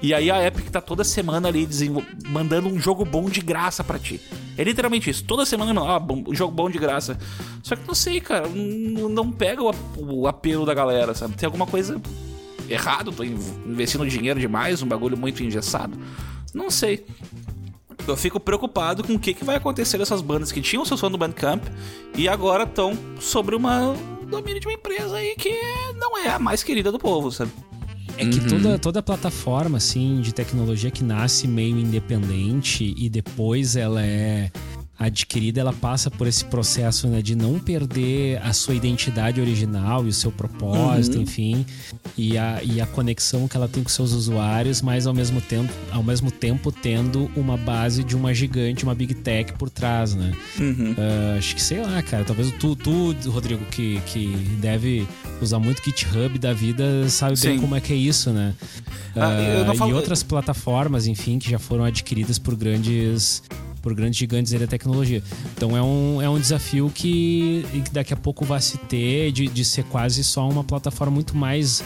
E 0.00 0.14
aí 0.14 0.30
a 0.30 0.44
Epic 0.46 0.70
tá 0.70 0.80
toda 0.80 1.02
semana 1.02 1.48
ali 1.48 1.68
mandando 2.28 2.68
um 2.68 2.78
jogo 2.78 3.04
bom 3.04 3.28
de 3.28 3.40
graça 3.40 3.82
para 3.82 3.98
ti. 3.98 4.20
É 4.56 4.62
literalmente 4.62 5.10
isso. 5.10 5.24
Toda 5.24 5.44
semana, 5.44 5.80
ah, 5.80 6.00
um 6.00 6.34
jogo 6.34 6.54
bom 6.54 6.70
de 6.70 6.78
graça. 6.78 7.18
Só 7.62 7.74
que 7.74 7.86
não 7.86 7.94
sei, 7.94 8.20
cara. 8.20 8.48
Não, 8.48 9.08
não 9.08 9.30
pega 9.30 9.62
o, 9.62 9.72
o 9.96 10.26
apelo 10.26 10.64
da 10.64 10.74
galera, 10.74 11.14
sabe? 11.14 11.34
Tem 11.34 11.46
alguma 11.46 11.66
coisa 11.66 12.00
errado, 12.68 13.12
tô 13.12 13.24
investindo 13.24 14.06
dinheiro 14.06 14.38
demais, 14.38 14.82
um 14.82 14.86
bagulho 14.86 15.16
muito 15.16 15.42
engessado. 15.42 15.98
Não 16.54 16.70
sei 16.70 17.04
eu 18.10 18.16
fico 18.16 18.40
preocupado 18.40 19.04
com 19.04 19.14
o 19.14 19.18
que, 19.18 19.34
que 19.34 19.44
vai 19.44 19.56
acontecer 19.56 19.98
dessas 19.98 20.20
bandas 20.20 20.50
que 20.50 20.60
tinham 20.60 20.84
seu 20.84 20.96
som 20.96 21.08
no 21.08 21.18
Bandcamp 21.18 21.62
e 22.16 22.28
agora 22.28 22.64
estão 22.64 22.96
sobre 23.20 23.54
uma 23.54 23.94
domínio 24.26 24.60
de 24.60 24.66
uma 24.66 24.74
empresa 24.74 25.16
aí 25.16 25.34
que 25.36 25.54
não 25.96 26.16
é 26.18 26.28
a 26.28 26.38
mais 26.38 26.62
querida 26.62 26.92
do 26.92 26.98
povo, 26.98 27.30
sabe? 27.30 27.50
É 28.18 28.26
que 28.26 28.40
uhum. 28.40 28.48
toda, 28.48 28.78
toda 28.78 29.02
plataforma 29.02 29.78
assim 29.78 30.20
de 30.20 30.34
tecnologia 30.34 30.90
que 30.90 31.04
nasce 31.04 31.46
meio 31.46 31.78
independente 31.78 32.92
e 32.96 33.08
depois 33.08 33.76
ela 33.76 34.04
é 34.04 34.50
adquirida, 34.98 35.60
ela 35.60 35.72
passa 35.72 36.10
por 36.10 36.26
esse 36.26 36.44
processo 36.44 37.06
né, 37.06 37.22
de 37.22 37.36
não 37.36 37.58
perder 37.60 38.42
a 38.42 38.52
sua 38.52 38.74
identidade 38.74 39.40
original 39.40 40.04
e 40.04 40.08
o 40.08 40.12
seu 40.12 40.32
propósito, 40.32 41.16
uhum. 41.16 41.22
enfim, 41.22 41.66
e 42.16 42.36
a, 42.36 42.60
e 42.64 42.80
a 42.80 42.86
conexão 42.86 43.46
que 43.46 43.56
ela 43.56 43.68
tem 43.68 43.82
com 43.82 43.88
seus 43.88 44.12
usuários, 44.12 44.82
mas 44.82 45.06
ao 45.06 45.14
mesmo 45.14 45.40
tempo, 45.40 45.72
ao 45.92 46.02
mesmo 46.02 46.32
tempo 46.32 46.72
tendo 46.72 47.30
uma 47.36 47.56
base 47.56 48.02
de 48.02 48.16
uma 48.16 48.34
gigante, 48.34 48.82
uma 48.82 48.94
big 48.94 49.14
tech 49.14 49.52
por 49.52 49.70
trás, 49.70 50.14
né? 50.14 50.32
Uhum. 50.58 50.92
Uh, 50.92 51.38
acho 51.38 51.54
que 51.54 51.62
sei 51.62 51.80
lá, 51.80 52.02
cara, 52.02 52.24
talvez 52.24 52.50
tu, 52.58 52.74
tu 52.74 53.14
Rodrigo, 53.28 53.64
que, 53.66 54.00
que 54.06 54.26
deve 54.60 55.06
usar 55.40 55.60
muito 55.60 55.80
GitHub 55.84 56.36
da 56.40 56.52
vida, 56.52 57.08
sabe 57.08 57.38
bem 57.40 57.54
Sim. 57.54 57.60
como 57.60 57.76
é 57.76 57.80
que 57.80 57.92
é 57.92 57.96
isso, 57.96 58.30
né? 58.30 58.52
Uh, 59.14 59.70
ah, 59.70 59.74
falo... 59.76 59.92
E 59.92 59.94
outras 59.94 60.24
plataformas, 60.24 61.06
enfim, 61.06 61.38
que 61.38 61.48
já 61.48 61.58
foram 61.58 61.84
adquiridas 61.84 62.36
por 62.38 62.56
grandes 62.56 63.42
por 63.78 63.94
grandes 63.94 64.18
gigantes 64.18 64.52
da 64.52 64.66
tecnologia. 64.66 65.22
Então 65.56 65.76
é 65.76 65.82
um, 65.82 66.22
é 66.22 66.28
um 66.28 66.38
desafio 66.38 66.90
que, 66.94 67.64
que 67.84 67.90
daqui 67.90 68.12
a 68.12 68.16
pouco 68.16 68.44
vai 68.44 68.60
se 68.60 68.78
ter 68.78 69.32
de, 69.32 69.46
de 69.46 69.64
ser 69.64 69.84
quase 69.84 70.22
só 70.24 70.48
uma 70.48 70.64
plataforma 70.64 71.14
muito 71.14 71.36
mais 71.36 71.82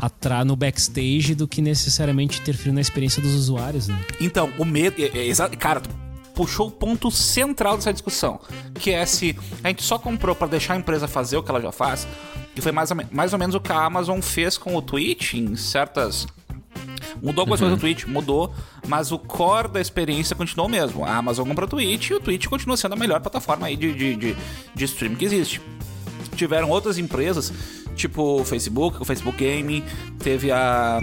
atrás 0.00 0.44
no 0.44 0.56
backstage 0.56 1.34
do 1.34 1.46
que 1.46 1.62
necessariamente 1.62 2.40
interferir 2.40 2.72
na 2.72 2.80
experiência 2.80 3.22
dos 3.22 3.34
usuários, 3.34 3.86
né? 3.86 4.04
Então, 4.20 4.52
o 4.58 4.64
medo. 4.64 4.96
É, 5.00 5.28
é, 5.28 5.56
cara, 5.56 5.80
tu 5.80 5.90
puxou 6.34 6.68
o 6.68 6.70
ponto 6.70 7.10
central 7.10 7.76
dessa 7.76 7.92
discussão, 7.92 8.40
que 8.74 8.90
é 8.90 9.06
se 9.06 9.36
a 9.62 9.68
gente 9.68 9.82
só 9.82 9.98
comprou 9.98 10.34
para 10.34 10.48
deixar 10.48 10.74
a 10.74 10.76
empresa 10.76 11.06
fazer 11.06 11.36
o 11.36 11.42
que 11.42 11.50
ela 11.50 11.60
já 11.60 11.70
faz, 11.70 12.06
que 12.54 12.60
foi 12.60 12.72
mais 12.72 12.90
ou, 12.90 12.96
mais 13.10 13.32
ou 13.32 13.38
menos 13.38 13.54
o 13.54 13.60
que 13.60 13.70
a 13.70 13.84
Amazon 13.84 14.20
fez 14.20 14.58
com 14.58 14.74
o 14.74 14.82
Twitch 14.82 15.34
em 15.34 15.54
certas 15.56 16.26
Mudou 17.20 17.42
algumas 17.42 17.60
uhum. 17.60 17.68
coisas 17.68 17.70
no 17.70 17.78
Twitch, 17.78 18.04
mudou, 18.06 18.54
mas 18.86 19.12
o 19.12 19.18
core 19.18 19.68
da 19.68 19.80
experiência 19.80 20.36
continuou 20.36 20.68
o 20.68 20.70
mesmo. 20.70 21.04
A 21.04 21.16
Amazon 21.16 21.46
comprou 21.46 21.66
o 21.66 21.70
Twitch 21.70 22.10
e 22.10 22.14
o 22.14 22.20
Twitch 22.20 22.46
continua 22.46 22.76
sendo 22.76 22.94
a 22.94 22.96
melhor 22.96 23.20
plataforma 23.20 23.66
aí 23.66 23.76
de, 23.76 23.92
de, 23.92 24.16
de, 24.16 24.36
de 24.74 24.84
stream 24.84 25.14
que 25.14 25.24
existe. 25.24 25.60
Tiveram 26.36 26.70
outras 26.70 26.98
empresas, 26.98 27.52
tipo 27.94 28.40
o 28.40 28.44
Facebook, 28.44 29.00
o 29.00 29.04
Facebook 29.04 29.36
Gaming, 29.36 29.84
teve 30.18 30.50
a 30.50 31.00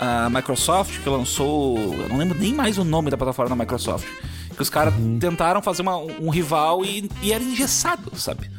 a 0.00 0.30
Microsoft 0.30 1.02
que 1.02 1.08
lançou, 1.10 1.76
eu 1.78 2.08
não 2.08 2.16
lembro 2.16 2.38
nem 2.38 2.54
mais 2.54 2.78
o 2.78 2.84
nome 2.84 3.10
da 3.10 3.18
plataforma 3.18 3.54
da 3.54 3.62
Microsoft, 3.62 4.06
que 4.56 4.62
os 4.62 4.70
caras 4.70 4.94
uhum. 4.94 5.18
tentaram 5.18 5.60
fazer 5.60 5.82
uma, 5.82 5.96
um 5.96 6.30
rival 6.30 6.82
e, 6.82 7.10
e 7.22 7.34
era 7.34 7.44
engessado, 7.44 8.10
sabe? 8.16 8.50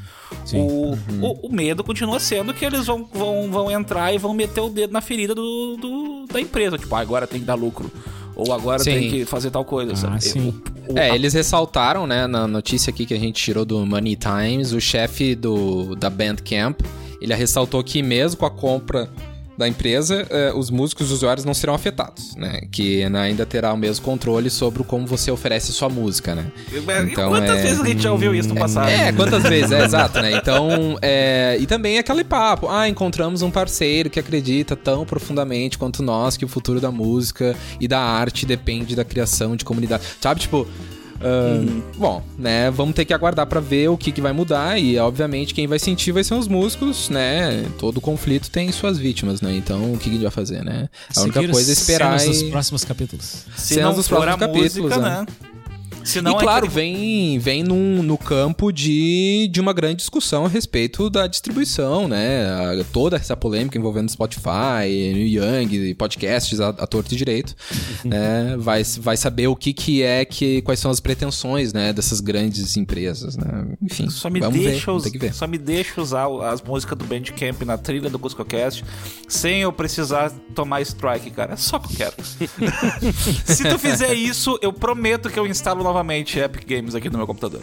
O, 0.54 0.58
uhum. 0.58 0.98
o, 1.22 1.48
o, 1.48 1.52
medo 1.52 1.84
continua 1.84 2.20
sendo 2.20 2.54
que 2.54 2.64
eles 2.64 2.86
vão, 2.86 3.06
vão, 3.12 3.50
vão 3.52 3.72
entrar 3.72 4.14
e 4.14 4.18
vão 4.18 4.34
meter 4.34 4.62
o 4.62 4.70
dedo 4.70 4.94
na 4.94 5.02
ferida 5.02 5.34
do, 5.34 5.78
do 5.78 6.11
da 6.32 6.42
empresa. 6.42 6.78
Tipo, 6.78 6.96
ah, 6.96 7.00
agora 7.00 7.28
tem 7.28 7.40
que 7.40 7.46
dar 7.46 7.56
lucro. 7.56 7.92
Ou 8.36 8.54
agora 8.54 8.84
sim. 8.84 8.92
tem 8.92 9.10
que 9.10 9.26
fazer 9.26 9.52
tal 9.52 9.66
coisa, 9.66 9.96
sabe? 9.96 10.16
Ah, 10.16 10.22
sim. 10.22 10.54
O, 10.88 10.98
é, 10.98 11.14
eles 11.14 11.34
ressaltaram, 11.34 12.08
né, 12.08 12.28
na 12.28 12.48
notícia 12.48 12.90
aqui 12.90 13.06
que 13.06 13.14
a 13.14 13.20
gente 13.20 13.42
tirou 13.42 13.66
do 13.66 13.86
Money 13.86 14.16
Times, 14.16 14.72
o 14.72 14.82
chefe 14.82 15.36
do, 15.36 15.96
da 15.96 16.10
Bandcamp, 16.10 16.82
ele 17.22 17.36
ressaltou 17.36 17.84
que 17.84 18.02
mesmo 18.02 18.40
com 18.40 18.46
a 18.46 18.52
compra 18.52 19.10
da 19.62 19.68
empresa, 19.68 20.26
eh, 20.30 20.52
os 20.56 20.72
músicos 20.72 21.08
e 21.08 21.14
os 21.14 21.18
usuários 21.18 21.46
não 21.46 21.54
serão 21.54 21.76
afetados, 21.76 22.36
né? 22.36 22.62
Que 22.72 23.04
ainda 23.04 23.46
terá 23.46 23.72
o 23.72 23.78
mesmo 23.78 24.04
controle 24.04 24.50
sobre 24.50 24.84
como 24.84 25.06
você 25.06 25.30
oferece 25.30 25.72
sua 25.72 25.88
música, 25.88 26.34
né? 26.34 26.52
Então, 27.10 27.30
quantas 27.30 27.60
é... 27.60 27.62
vezes 27.62 27.80
a 27.80 27.86
gente 27.86 28.02
já 28.02 28.12
ouviu 28.12 28.34
isso 28.34 28.50
no 28.50 28.56
passado? 28.56 28.90
É, 28.90 29.12
quantas 29.14 29.44
vezes, 29.44 29.72
é 29.72 29.84
exato, 29.86 30.20
né? 30.20 30.34
Então, 30.36 30.98
é... 31.02 31.58
e 31.60 31.68
também 31.68 32.00
aquele 32.00 32.24
papo, 32.24 32.68
ah, 32.70 32.90
encontramos 32.90 33.42
um 33.44 33.52
parceiro 33.52 34.10
que 34.10 34.20
acredita 34.20 34.76
tão 34.76 35.06
profundamente 35.06 35.78
quanto 35.78 36.02
nós 36.02 36.36
que 36.36 36.44
o 36.44 36.48
futuro 36.48 36.82
da 36.82 36.92
música 36.92 37.56
e 37.80 37.88
da 37.88 38.00
arte 38.00 38.46
depende 38.46 38.96
da 38.96 39.06
criação 39.06 39.56
de 39.56 39.64
comunidade. 39.64 40.04
Sabe, 40.20 40.42
tipo, 40.42 40.68
Uh, 41.22 41.84
Bom, 41.98 42.24
né, 42.38 42.72
vamos 42.72 42.96
ter 42.96 43.06
que 43.06 43.14
aguardar 43.14 43.46
para 43.46 43.60
ver 43.60 43.90
o 43.90 43.98
que, 43.98 44.12
que 44.12 44.22
vai 44.22 44.34
mudar 44.34 44.80
e, 44.80 44.98
obviamente, 44.98 45.54
quem 45.54 45.68
vai 45.68 45.80
sentir 45.80 46.12
vai 46.12 46.24
ser 46.24 46.34
os 46.34 46.48
músicos, 46.48 47.10
né? 47.10 47.66
Todo 47.78 48.02
conflito 48.02 48.50
tem 48.50 48.72
suas 48.72 48.98
vítimas, 48.98 49.42
né? 49.42 49.56
Então, 49.56 49.94
o 49.94 49.98
que, 49.98 50.06
que 50.06 50.10
a 50.10 50.14
gente 50.14 50.22
vai 50.24 50.32
fazer, 50.32 50.64
né? 50.64 50.90
A 51.10 51.14
Seguir 51.14 51.40
única 51.40 51.54
coisa 51.54 51.72
é 51.72 51.74
esperar 51.74 52.20
cenas 52.20 52.38
e... 52.38 52.42
dos 52.42 52.50
próximos 52.50 52.84
capítulos. 52.84 53.46
Se 53.56 53.76
cenas 53.76 53.90
não 53.90 53.96
dos 53.96 54.08
próximos 54.08 54.36
capítulos, 54.40 54.76
música, 54.76 54.98
né? 54.98 55.20
né? 55.22 55.51
Senão 56.04 56.34
e 56.34 56.40
claro, 56.40 56.66
é 56.66 56.70
que... 56.70 56.74
vem, 56.74 57.40
vem 57.40 57.64
num, 57.64 58.02
no 58.02 58.18
campo 58.18 58.72
de, 58.72 59.48
de 59.52 59.60
uma 59.60 59.74
grande 59.74 59.98
discussão 59.98 60.46
a 60.46 60.50
respeito 60.50 61.10
da 61.10 61.28
distribuição, 61.28 62.08
né? 62.08 62.46
A, 62.50 62.84
toda 62.92 63.18
essa 63.18 63.36
polêmica 63.36 63.78
envolvendo 63.78 64.10
Spotify, 64.10 64.88
Young, 64.88 65.94
podcasts 65.96 66.60
a, 66.60 66.70
a 66.70 66.88
torto 66.88 67.14
e 67.14 67.18
direito, 67.18 67.56
né? 68.04 68.56
Vai, 68.58 68.84
vai 68.84 69.18
saber 69.18 69.48
o 69.48 69.56
que, 69.56 69.74
que 69.74 70.04
é, 70.04 70.26
que, 70.26 70.62
quais 70.62 70.80
são 70.80 70.92
as 70.92 71.00
pretensões, 71.00 71.74
né? 71.74 71.94
Dessas 71.94 72.20
grandes 72.20 72.76
empresas, 72.78 73.38
né? 73.38 73.68
Enfim, 73.82 74.10
só 74.10 74.30
me 74.30 74.40
vamos 74.40 74.60
deixa 74.60 74.92
ver, 74.98 75.20
ver. 75.20 75.34
Só 75.34 75.48
me 75.48 75.58
deixa 75.58 76.02
usar 76.02 76.28
as 76.52 76.62
músicas 76.62 76.98
do 76.98 77.06
Bandcamp 77.06 77.62
na 77.64 77.78
trilha 77.78 78.10
do 78.10 78.20
CuscoCast 78.20 78.84
sem 79.28 79.62
eu 79.62 79.72
precisar 79.72 80.32
tomar 80.54 80.82
strike, 80.82 81.32
cara. 81.32 81.54
É 81.54 81.56
só 81.56 81.80
que 81.80 81.94
eu 81.94 81.98
quero. 81.98 82.16
Se 83.46 83.64
tu 83.64 83.78
fizer 83.78 84.14
isso, 84.14 84.58
eu 84.62 84.74
prometo 84.74 85.30
que 85.30 85.40
eu 85.40 85.48
instalo 85.48 85.84
novamente 85.92 86.40
Epic 86.40 86.66
Games 86.66 86.96
aqui 86.96 87.10
no 87.10 87.18
meu 87.18 87.28
computador. 87.28 87.60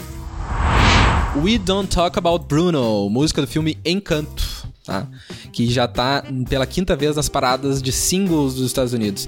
We 1.43 1.57
Don't 1.57 1.89
Talk 1.89 2.19
About 2.19 2.45
Bruno, 2.45 3.09
música 3.09 3.41
do 3.41 3.47
filme 3.47 3.79
Encanto. 3.87 4.69
Tá? 4.85 5.07
Que 5.51 5.71
já 5.71 5.89
tá 5.89 6.23
pela 6.49 6.67
quinta 6.67 6.95
vez 6.95 7.17
nas 7.17 7.29
paradas 7.29 7.81
de 7.81 7.91
singles 7.91 8.55
dos 8.55 8.67
Estados 8.67 8.93
Unidos. 8.93 9.27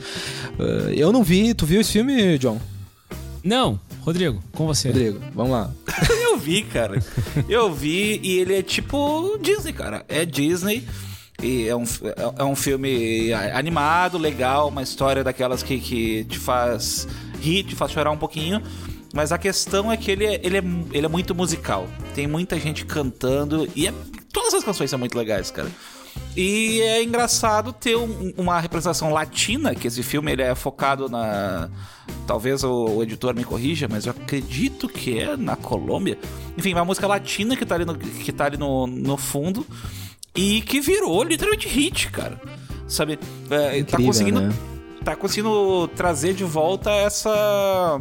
Uh, 0.58 0.90
eu 0.94 1.12
não 1.12 1.22
vi. 1.22 1.54
Tu 1.54 1.64
viu 1.64 1.80
esse 1.80 1.92
filme, 1.92 2.36
John? 2.38 2.60
Não, 3.42 3.80
Rodrigo, 4.02 4.42
com 4.52 4.66
você. 4.66 4.88
Rodrigo, 4.88 5.20
vamos 5.34 5.52
lá. 5.52 5.70
eu 6.22 6.36
vi, 6.36 6.62
cara. 6.62 7.02
Eu 7.48 7.72
vi 7.72 8.20
e 8.22 8.38
ele 8.38 8.54
é 8.54 8.62
tipo 8.62 9.38
Disney, 9.40 9.72
cara. 9.72 10.04
É 10.08 10.26
Disney. 10.26 10.86
E 11.42 11.66
é 11.66 11.74
um, 11.74 11.84
é 12.38 12.44
um 12.44 12.54
filme 12.54 13.32
animado, 13.32 14.18
legal, 14.18 14.68
uma 14.68 14.82
história 14.82 15.24
daquelas 15.24 15.62
que, 15.62 15.80
que 15.80 16.24
te 16.24 16.38
faz 16.38 17.08
rir, 17.40 17.64
te 17.64 17.74
faz 17.74 17.90
chorar 17.90 18.10
um 18.10 18.16
pouquinho. 18.16 18.62
Mas 19.12 19.32
a 19.32 19.38
questão 19.38 19.90
é 19.90 19.96
que 19.96 20.10
ele 20.10 20.24
é, 20.24 20.40
ele, 20.42 20.58
é, 20.58 20.62
ele 20.92 21.06
é 21.06 21.08
muito 21.08 21.34
musical. 21.34 21.88
Tem 22.14 22.26
muita 22.26 22.58
gente 22.58 22.84
cantando 22.84 23.68
e 23.74 23.88
é, 23.88 23.94
todas 24.32 24.54
as 24.54 24.62
canções 24.62 24.90
são 24.90 24.98
muito 24.98 25.18
legais, 25.18 25.50
cara. 25.50 25.70
E 26.36 26.80
é 26.80 27.02
engraçado 27.02 27.72
ter 27.72 27.96
um, 27.96 28.32
uma 28.36 28.60
representação 28.60 29.12
latina, 29.12 29.74
que 29.74 29.86
esse 29.86 30.02
filme 30.02 30.32
ele 30.32 30.42
é 30.42 30.54
focado 30.54 31.08
na. 31.08 31.68
Talvez 32.26 32.62
o, 32.62 32.96
o, 32.96 33.02
editor 33.02 33.34
me 33.34 33.44
corrija, 33.44 33.88
mas 33.88 34.06
eu 34.06 34.12
acredito 34.12 34.88
que 34.88 35.18
é 35.18 35.36
na 35.36 35.56
Colômbia. 35.56 36.18
Enfim, 36.56 36.72
uma 36.74 36.84
música 36.84 37.06
latina 37.06 37.56
que 37.56 37.64
tá 37.64 37.76
ali 37.76 37.84
no, 37.84 37.96
que 37.96 38.32
tá 38.32 38.46
ali 38.46 38.56
no, 38.56 38.86
no 38.86 39.16
fundo 39.16 39.66
e 40.34 40.60
que 40.62 40.80
virou 40.80 41.22
literalmente 41.24 41.68
hit, 41.68 42.10
cara 42.10 42.40
Sabe? 42.90 43.18
É, 43.48 43.78
Incrível, 43.78 43.86
tá 43.86 43.96
conseguindo. 43.98 44.40
Né? 44.40 44.52
Tá 45.10 45.16
conseguindo 45.16 45.88
trazer 45.88 46.34
de 46.34 46.44
volta 46.44 46.88
essa. 46.88 48.00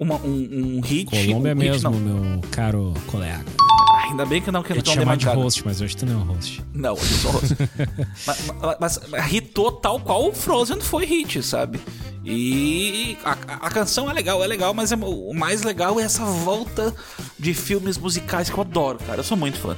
Uma, 0.00 0.16
um, 0.16 0.78
um 0.78 0.80
hit. 0.80 1.08
Colômbia 1.08 1.52
um 1.52 1.56
mesmo, 1.56 1.90
hit, 1.90 2.00
meu 2.00 2.40
caro 2.50 2.94
colega. 3.06 3.44
Ainda 4.08 4.26
bem 4.26 4.42
que 4.42 4.50
não 4.50 4.60
que 4.64 4.74
não 4.74 4.82
te 4.82 4.92
chamar 4.92 5.16
de 5.16 5.28
host, 5.28 5.64
mas 5.64 5.80
hoje 5.80 5.96
tu 5.96 6.04
não 6.04 6.14
é 6.14 6.16
o 6.16 6.26
host. 6.26 6.64
Não, 6.74 6.96
eu 6.96 6.96
sou 6.96 7.30
host. 7.30 7.56
mas, 8.26 8.50
mas, 8.80 9.00
mas 9.08 9.32
hitou 9.32 9.70
tal 9.70 10.00
qual 10.00 10.28
o 10.28 10.32
Frozen 10.32 10.80
foi 10.80 11.06
hit, 11.06 11.44
sabe? 11.44 11.78
E 12.24 13.16
a, 13.24 13.32
a, 13.66 13.70
canção 13.70 14.10
é 14.10 14.12
legal, 14.12 14.42
é 14.42 14.46
legal, 14.48 14.74
mas 14.74 14.90
é, 14.90 14.96
o 14.96 15.32
mais 15.32 15.62
legal 15.62 16.00
é 16.00 16.02
essa 16.02 16.24
volta 16.24 16.92
de 17.38 17.54
filmes 17.54 17.96
musicais 17.96 18.50
que 18.50 18.58
eu 18.58 18.62
adoro, 18.62 18.98
cara. 19.06 19.20
Eu 19.20 19.24
sou 19.24 19.36
muito 19.36 19.60
fã. 19.60 19.76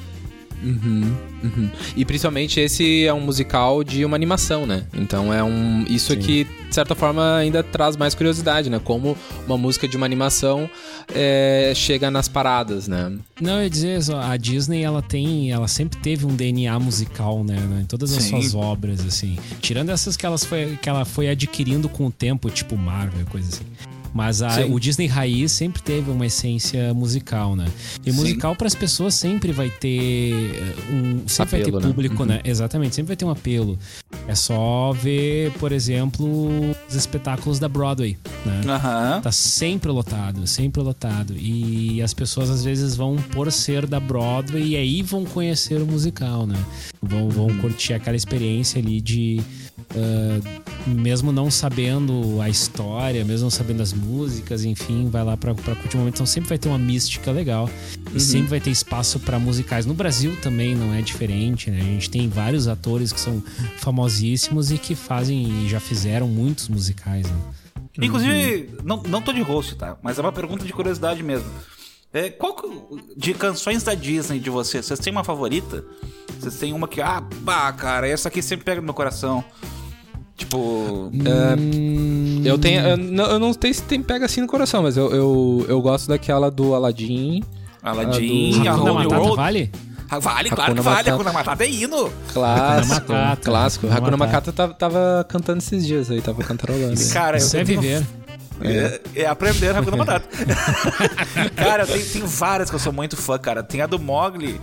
Uhum, 0.63 1.17
uhum. 1.43 1.71
E 1.97 2.05
principalmente 2.05 2.61
esse 2.61 3.07
é 3.07 3.13
um 3.13 3.21
musical 3.21 3.83
de 3.83 4.05
uma 4.05 4.17
animação, 4.17 4.67
né? 4.67 4.85
Então 4.95 5.33
é 5.33 5.43
um. 5.43 5.85
Isso 5.89 6.13
aqui, 6.13 6.47
de 6.69 6.75
certa 6.75 6.95
forma, 6.95 7.37
ainda 7.37 7.63
traz 7.63 7.97
mais 7.97 8.15
curiosidade, 8.15 8.69
né? 8.69 8.81
Como 8.83 9.17
uma 9.47 9.57
música 9.57 9.89
de 9.89 9.97
uma 9.97 10.07
animação 10.07 10.69
é, 11.15 11.73
chega 11.75 12.11
nas 12.11 12.29
paradas, 12.29 12.87
né? 12.87 13.13
Não, 13.41 13.57
eu 13.57 13.65
ia 13.65 13.71
dizer, 13.71 14.01
a 14.15 14.37
Disney, 14.37 14.83
ela 14.83 15.03
tem. 15.03 15.51
Ela 15.51 15.69
sempre 15.69 15.99
teve 15.99 16.27
um 16.27 16.35
DNA 16.35 16.79
musical, 16.79 17.43
né? 17.43 17.57
Em 17.81 17.87
todas 17.87 18.13
as 18.13 18.25
Sim. 18.25 18.43
suas 18.43 18.55
obras, 18.55 19.01
assim. 19.07 19.39
Tirando 19.61 19.91
essas 19.91 20.17
que, 20.17 20.27
elas 20.27 20.45
foi, 20.45 20.79
que 20.81 20.89
ela 20.89 21.05
foi 21.05 21.29
adquirindo 21.29 21.89
com 21.89 22.07
o 22.07 22.11
tempo, 22.11 22.51
tipo 22.51 22.77
Marvel, 22.77 23.25
coisa 23.27 23.49
assim. 23.49 23.65
Mas 24.13 24.43
a, 24.43 24.67
o 24.67 24.81
Disney 24.81 25.07
raiz 25.07 25.53
sempre 25.53 25.81
teve 25.83 26.11
uma 26.11 26.27
essência 26.27 26.93
musical, 26.93 27.55
né? 27.55 27.67
E 28.05 28.13
musical 28.13 28.57
para 28.57 28.67
as 28.67 28.75
pessoas 28.75 29.15
sempre 29.15 29.53
vai 29.53 29.71
ter 29.71 30.33
eh, 30.33 30.93
um 30.93 31.29
sempre 31.29 31.57
apelo, 31.57 31.73
vai 31.73 31.81
ter 31.81 31.87
né? 31.87 31.93
público, 31.93 32.25
né? 32.25 32.35
né? 32.35 32.41
Uhum. 32.45 32.51
Exatamente, 32.51 32.95
sempre 32.95 33.09
vai 33.09 33.17
ter 33.17 33.25
um 33.25 33.31
apelo. 33.31 33.79
É 34.27 34.35
só 34.35 34.93
ver, 34.93 35.53
por 35.53 35.73
exemplo, 35.73 36.51
os 36.89 36.95
espetáculos 36.95 37.59
da 37.59 37.69
Broadway, 37.69 38.19
né? 38.45 38.61
Uhum. 38.61 39.21
Tá 39.21 39.33
sempre 39.33 39.91
lotado, 39.91 40.47
sempre 40.47 40.83
lotado. 40.83 41.35
E 41.37 42.03
as 42.03 42.13
pessoas 42.13 42.51
às 42.51 42.65
vezes 42.65 42.97
vão 42.97 43.17
por 43.17 43.51
ser 43.53 43.87
da 43.87 44.01
Broadway 44.01 44.71
e 44.71 44.77
aí 44.77 45.03
vão 45.03 45.25
conhecer 45.25 45.81
o 45.81 45.87
musical, 45.87 46.47
né? 46.47 46.57
Vão, 47.01 47.29
vão 47.29 47.47
uhum. 47.47 47.59
curtir 47.59 47.95
aquela 47.95 48.17
experiência 48.17 48.81
ali 48.81 49.01
de 49.01 49.41
uh, 49.95 50.91
mesmo 50.99 51.33
não 51.33 51.51
sabendo 51.51 52.41
a 52.41 52.49
história, 52.49 53.25
mesmo 53.25 53.45
não 53.45 53.51
sabendo 53.51 53.83
as 53.83 53.93
músicas, 53.93 54.65
enfim, 54.65 55.09
vai 55.09 55.25
lá 55.25 55.37
pra, 55.37 55.55
pra 55.55 55.75
curtir 55.75 55.97
o 55.97 55.99
momento. 55.99 56.15
Então 56.15 56.27
sempre 56.27 56.49
vai 56.49 56.59
ter 56.59 56.69
uma 56.69 56.79
mística 56.79 57.31
legal. 57.31 57.69
E 58.11 58.15
uhum. 58.15 58.21
sempre 58.21 58.49
vai 58.49 58.61
ter 58.61 58.71
espaço 58.71 59.19
para 59.21 59.39
musicais. 59.39 59.87
No 59.87 59.95
Brasil 59.95 60.37
também 60.43 60.75
não 60.75 60.95
é 60.95 61.03
diferente, 61.03 61.71
né? 61.71 61.81
A 61.81 61.85
gente 61.85 62.11
tem 62.11 62.29
vários 62.29 62.69
atores 62.69 63.13
que 63.13 63.21
são 63.21 63.43
famosíssimos 63.79 64.71
e 64.71 64.79
que 64.79 64.95
fazem 64.95 65.65
e 65.65 65.69
já 65.69 65.81
fizeram 65.81 66.29
muitos 66.29 66.69
musicais, 66.69 67.27
né? 67.29 67.37
Inclusive, 68.01 68.71
uhum. 68.79 68.85
não, 68.85 69.03
não 69.03 69.23
tô 69.23 69.33
de 69.33 69.43
host, 69.43 69.75
tá? 69.75 69.97
Mas 70.03 70.19
é 70.19 70.23
uma 70.23 70.33
pergunta 70.33 70.65
de 70.65 70.73
curiosidade 70.73 71.23
mesmo. 71.23 71.51
É, 72.13 72.29
qual 72.29 72.57
de 73.17 73.35
canções 73.35 73.85
da 73.85 73.95
Disney 73.95 74.41
de 74.41 74.51
vocês? 74.51 74.87
Vocês 74.87 74.99
têm 74.99 75.13
uma 75.13 75.23
favorita? 75.23 75.85
Vocês 76.39 76.57
têm 76.57 76.73
uma 76.73 76.89
que, 76.89 77.01
ah, 77.01 77.23
pá, 77.45 77.73
cara, 77.73 78.09
essa 78.09 78.29
aqui 78.29 78.43
sempre 78.43 78.65
pega 78.65 78.81
no 78.81 78.87
meu 78.87 78.95
coração. 78.95 79.45
Tipo. 80.41 81.11
Hum... 81.13 82.43
eu 82.45 82.59
tenho. 82.59 82.81
Eu 82.81 82.97
não, 82.97 83.25
eu 83.27 83.39
não 83.39 83.53
sei 83.53 83.75
se 83.75 83.83
tem 83.83 84.03
pega 84.03 84.25
assim 84.25 84.41
no 84.41 84.47
coração, 84.47 84.83
mas 84.83 84.97
eu, 84.97 85.11
eu, 85.11 85.67
eu 85.69 85.83
gosto 85.83 86.09
daquela 86.09 86.51
do 86.51 86.75
Aladdin. 86.75 87.43
Aladdin, 87.83 88.67
a, 88.67 88.75
do... 88.75 88.89
a 88.89 88.95
Matata 88.95 89.35
vale? 89.37 89.71
Vale, 90.19 90.51
claro 90.51 90.75
que 90.75 90.81
vale. 90.81 91.11
Hakuna 91.11 91.33
Matata 91.33 91.63
é 91.65 91.71
hino. 91.71 92.11
Clássico. 92.33 93.13
Clássico. 93.45 93.87
Hakuna 93.87 94.17
Matata 94.17 94.51
tava, 94.51 94.75
tava 94.75 95.27
cantando 95.29 95.59
esses 95.59 95.87
dias 95.87 96.11
aí, 96.11 96.23
tava 96.23 96.43
cantarolando. 96.43 96.99
Cara, 97.13 97.37
Isso 97.37 97.57
é 97.57 97.63
viver. 97.63 98.05
É, 98.63 99.01
é 99.15 99.27
aprender 99.27 99.77
Hakuna 99.77 99.97
Matata. 99.99 100.27
cara, 101.55 101.87
tem, 101.87 102.03
tem 102.03 102.23
várias 102.23 102.71
que 102.71 102.77
eu 102.77 102.81
sou 102.81 102.93
muito 102.93 103.17
fã, 103.17 103.39
cara. 103.39 103.63
Tem 103.63 103.83
a 103.83 103.87
do 103.87 103.99
Mogli 103.99 104.59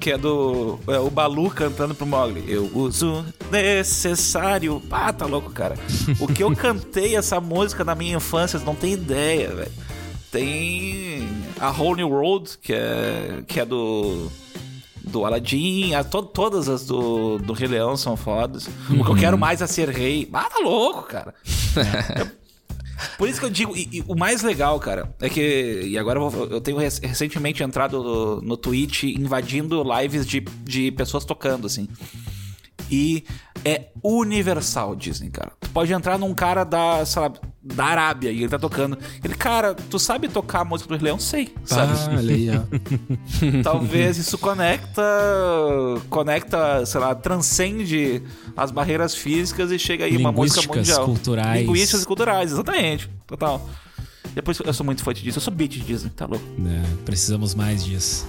que 0.00 0.10
é 0.10 0.18
do 0.18 0.78
é, 0.88 0.98
o 0.98 1.10
Balu 1.10 1.50
cantando 1.50 1.94
pro 1.94 2.06
Mogli. 2.06 2.42
Eu 2.48 2.70
uso 2.74 3.24
necessário. 3.50 4.82
Ah, 4.90 5.12
tá 5.12 5.26
louco, 5.26 5.52
cara. 5.52 5.76
O 6.18 6.26
que 6.26 6.42
eu 6.42 6.56
cantei 6.56 7.14
essa 7.14 7.38
música 7.38 7.84
na 7.84 7.94
minha 7.94 8.16
infância, 8.16 8.58
não 8.60 8.74
tem 8.74 8.94
ideia, 8.94 9.54
velho. 9.54 9.72
Tem 10.32 11.28
a 11.60 11.70
Whole 11.70 11.96
New 11.96 12.08
World, 12.08 12.58
que 12.62 12.72
é, 12.72 13.42
que 13.46 13.60
é 13.60 13.64
do 13.64 14.30
do 15.02 15.24
Aladdin, 15.24 15.94
a 15.94 16.04
to, 16.04 16.22
todas 16.22 16.68
as 16.68 16.86
do, 16.86 17.38
do 17.38 17.52
Rei 17.52 17.68
Leão 17.68 17.96
são 17.96 18.16
fodas. 18.16 18.68
Uhum. 18.88 19.00
O 19.00 19.04
que 19.04 19.10
eu 19.10 19.16
quero 19.16 19.38
mais 19.38 19.60
é 19.60 19.66
ser 19.66 19.88
rei. 19.88 20.28
Ah, 20.32 20.48
tá 20.48 20.60
louco, 20.62 21.02
cara. 21.02 21.34
Por 23.20 23.28
isso 23.28 23.38
que 23.38 23.44
eu 23.44 23.50
digo, 23.50 23.76
e, 23.76 23.86
e, 23.92 24.04
o 24.08 24.16
mais 24.16 24.40
legal, 24.40 24.80
cara, 24.80 25.14
é 25.20 25.28
que. 25.28 25.82
E 25.84 25.98
agora 25.98 26.18
eu, 26.18 26.48
eu 26.52 26.58
tenho 26.58 26.78
recentemente 26.78 27.62
entrado 27.62 28.02
no, 28.02 28.40
no 28.40 28.56
Twitch 28.56 29.02
invadindo 29.02 29.84
lives 29.84 30.26
de, 30.26 30.40
de 30.40 30.90
pessoas 30.92 31.22
tocando, 31.22 31.66
assim. 31.66 31.86
E 32.90 33.22
é 33.62 33.88
universal 34.02 34.96
Disney, 34.96 35.28
cara. 35.28 35.52
Tu 35.60 35.68
pode 35.68 35.92
entrar 35.92 36.18
num 36.18 36.32
cara 36.32 36.64
da, 36.64 37.04
sei 37.04 37.20
lá, 37.20 37.32
da 37.62 37.84
Arábia 37.84 38.30
e 38.30 38.38
ele 38.38 38.48
tá 38.48 38.58
tocando. 38.58 38.98
Ele, 39.22 39.34
cara, 39.34 39.74
tu 39.74 39.98
sabe 39.98 40.28
tocar 40.28 40.60
a 40.60 40.64
música 40.64 40.88
do 40.88 40.96
Rei 40.96 41.04
Leão? 41.04 41.18
Sei, 41.18 41.54
sabe? 41.64 41.92
Ah, 41.94 42.16
olha. 42.16 42.68
Talvez 43.62 44.16
isso 44.16 44.38
conecta, 44.38 45.02
conecta, 46.08 46.84
sei 46.86 47.00
lá, 47.00 47.14
transcende 47.14 48.22
as 48.56 48.70
barreiras 48.70 49.14
físicas 49.14 49.70
e 49.70 49.78
chega 49.78 50.06
aí 50.06 50.16
uma 50.16 50.32
música 50.32 50.66
mundial. 50.74 51.04
culturais. 51.04 51.60
Linguísticas 51.60 52.02
e 52.02 52.06
culturais, 52.06 52.52
exatamente. 52.52 53.10
Total. 53.26 53.68
Depois 54.34 54.58
eu 54.64 54.72
sou 54.72 54.86
muito 54.86 55.02
forte 55.02 55.22
disso. 55.22 55.38
Eu 55.38 55.42
sou 55.42 55.52
beat 55.52 55.72
Disney, 55.72 56.10
tá 56.10 56.24
louco? 56.24 56.44
É, 56.66 57.04
precisamos 57.04 57.54
mais 57.54 57.84
disso. 57.84 58.26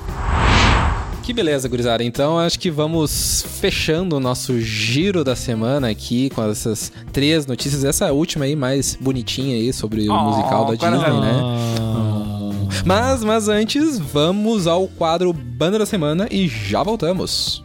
Que 1.24 1.34
beleza, 1.34 1.70
gurizada. 1.70 2.04
Então 2.04 2.40
acho 2.40 2.60
que 2.60 2.72
vamos 2.72 3.46
fechando 3.60 4.18
o 4.18 4.20
nosso 4.20 4.60
giro 4.60 5.24
da 5.24 5.36
semana 5.36 5.90
aqui 5.90 6.30
com 6.32 6.44
essas 6.50 6.92
três 7.14 7.46
notícias. 7.46 7.84
Essa 7.84 8.12
última 8.12 8.46
aí, 8.46 8.56
mais 8.56 8.98
bonitinha 9.00 9.56
aí, 9.56 9.72
sobre 9.72 10.10
o 10.10 10.14
oh, 10.14 10.24
musical 10.24 10.66
da 10.66 10.74
Disney, 10.74 11.22
né? 11.22 11.42
Oh. 11.80 12.52
Mas, 12.86 13.24
mas 13.24 13.48
antes, 13.48 14.00
vamos 14.00 14.66
ao 14.66 14.88
quadro 14.88 15.32
Banda 15.32 15.78
da 15.80 15.86
Semana 15.86 16.28
e 16.32 16.48
já 16.48 16.82
voltamos. 16.82 17.64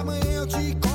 amanhã 0.00 0.32
eu 0.32 0.46
te 0.46 0.74
conto. 0.74 0.89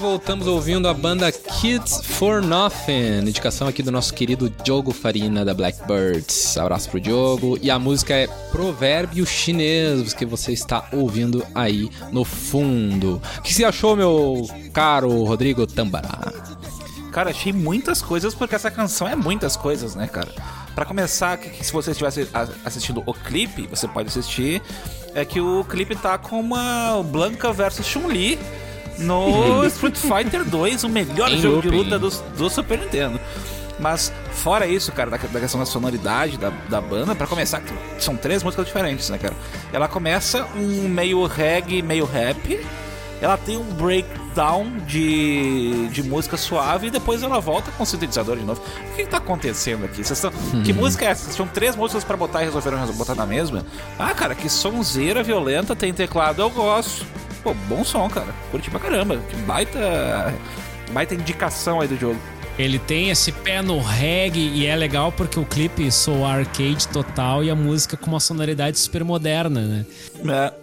Voltamos 0.00 0.46
ouvindo 0.46 0.88
a 0.88 0.94
banda 0.94 1.30
Kids 1.30 2.00
for 2.02 2.40
Nothing, 2.40 3.20
indicação 3.20 3.68
aqui 3.68 3.82
do 3.82 3.92
nosso 3.92 4.14
querido 4.14 4.48
Diogo 4.64 4.92
Farina 4.92 5.44
da 5.44 5.52
Blackbirds. 5.52 6.56
Abraço 6.56 6.88
pro 6.88 6.98
Diogo. 6.98 7.58
E 7.60 7.70
a 7.70 7.78
música 7.78 8.14
é 8.14 8.26
Provérbio 8.50 9.26
Chinês, 9.26 10.14
que 10.14 10.24
você 10.24 10.52
está 10.52 10.88
ouvindo 10.90 11.46
aí 11.54 11.90
no 12.10 12.24
fundo. 12.24 13.20
O 13.38 13.42
que 13.42 13.52
você 13.52 13.62
achou, 13.62 13.94
meu 13.94 14.48
caro 14.72 15.22
Rodrigo 15.24 15.66
Tambará? 15.66 16.32
Cara, 17.12 17.30
achei 17.30 17.52
muitas 17.52 18.00
coisas, 18.00 18.34
porque 18.34 18.54
essa 18.54 18.70
canção 18.70 19.06
é 19.06 19.14
muitas 19.14 19.54
coisas, 19.54 19.94
né, 19.94 20.06
cara? 20.06 20.32
Para 20.74 20.86
começar, 20.86 21.36
que, 21.36 21.64
se 21.64 21.72
você 21.72 21.90
estivesse 21.90 22.26
assistindo 22.64 23.02
o 23.04 23.12
clipe, 23.12 23.66
você 23.66 23.86
pode 23.86 24.08
assistir, 24.08 24.62
é 25.14 25.26
que 25.26 25.40
o 25.40 25.62
clipe 25.64 25.94
tá 25.94 26.16
com 26.16 26.40
uma 26.40 27.02
Blanca 27.02 27.52
versus 27.52 27.84
Chun-Li 27.84 28.38
no 29.00 29.64
Street 29.68 29.96
Fighter 29.96 30.44
2, 30.44 30.84
o 30.84 30.88
melhor 30.88 31.30
em 31.30 31.40
jogo 31.40 31.62
de 31.62 31.68
luta 31.70 31.98
do, 31.98 32.10
do 32.10 32.50
Super 32.50 32.78
Nintendo. 32.78 33.20
Mas 33.80 34.12
fora 34.32 34.66
isso, 34.66 34.92
cara, 34.92 35.10
da, 35.10 35.16
da 35.16 35.40
questão 35.40 35.58
da 35.58 35.66
sonoridade 35.66 36.36
da, 36.36 36.50
da 36.68 36.80
banda, 36.80 37.14
para 37.14 37.26
começar, 37.26 37.62
são 37.98 38.14
três 38.14 38.42
músicas 38.42 38.66
diferentes, 38.66 39.08
né, 39.08 39.18
cara? 39.18 39.34
Ela 39.72 39.88
começa 39.88 40.46
um 40.54 40.86
meio 40.88 41.24
reggae, 41.24 41.80
meio 41.82 42.04
rap. 42.04 42.60
Ela 43.22 43.36
tem 43.36 43.56
um 43.58 43.64
breakdown 43.64 44.78
de, 44.86 45.88
de 45.88 46.02
música 46.02 46.38
suave 46.38 46.86
e 46.86 46.90
depois 46.90 47.22
ela 47.22 47.38
volta 47.38 47.70
com 47.72 47.82
o 47.82 47.86
sintetizador 47.86 48.36
de 48.36 48.44
novo. 48.44 48.62
O 48.62 48.96
que, 48.96 49.04
que 49.04 49.10
tá 49.10 49.18
acontecendo 49.18 49.84
aqui? 49.84 50.02
Vocês 50.02 50.18
tão, 50.18 50.30
hum. 50.30 50.62
Que 50.62 50.72
música 50.72 51.04
é 51.04 51.08
essa? 51.08 51.24
Vocês 51.24 51.36
tinham 51.36 51.48
três 51.48 51.76
músicas 51.76 52.02
para 52.02 52.16
botar 52.16 52.42
e 52.42 52.46
resolveram 52.46 52.86
botar 52.92 53.14
na 53.14 53.26
mesma? 53.26 53.64
Ah, 53.98 54.14
cara, 54.14 54.34
que 54.34 54.48
sonzeira 54.48 55.22
violenta, 55.22 55.76
tem 55.76 55.92
teclado, 55.92 56.40
eu 56.40 56.48
gosto. 56.48 57.04
Pô, 57.42 57.54
bom 57.68 57.84
som, 57.84 58.08
cara. 58.08 58.34
Curti 58.50 58.70
pra 58.70 58.80
caramba. 58.80 59.18
Que 59.28 59.36
baita. 59.36 60.34
Baita 60.92 61.14
indicação 61.14 61.80
aí 61.80 61.88
do 61.88 61.96
jogo. 61.96 62.18
Ele 62.58 62.78
tem 62.78 63.08
esse 63.08 63.32
pé 63.32 63.62
no 63.62 63.78
reggae 63.80 64.50
e 64.54 64.66
é 64.66 64.76
legal 64.76 65.10
porque 65.10 65.40
o 65.40 65.46
clipe 65.46 65.90
sou 65.90 66.26
arcade 66.26 66.86
total 66.88 67.42
e 67.42 67.48
a 67.48 67.54
música 67.54 67.96
com 67.96 68.08
uma 68.08 68.20
sonoridade 68.20 68.78
super 68.78 69.02
moderna, 69.02 69.62
né? 69.62 69.86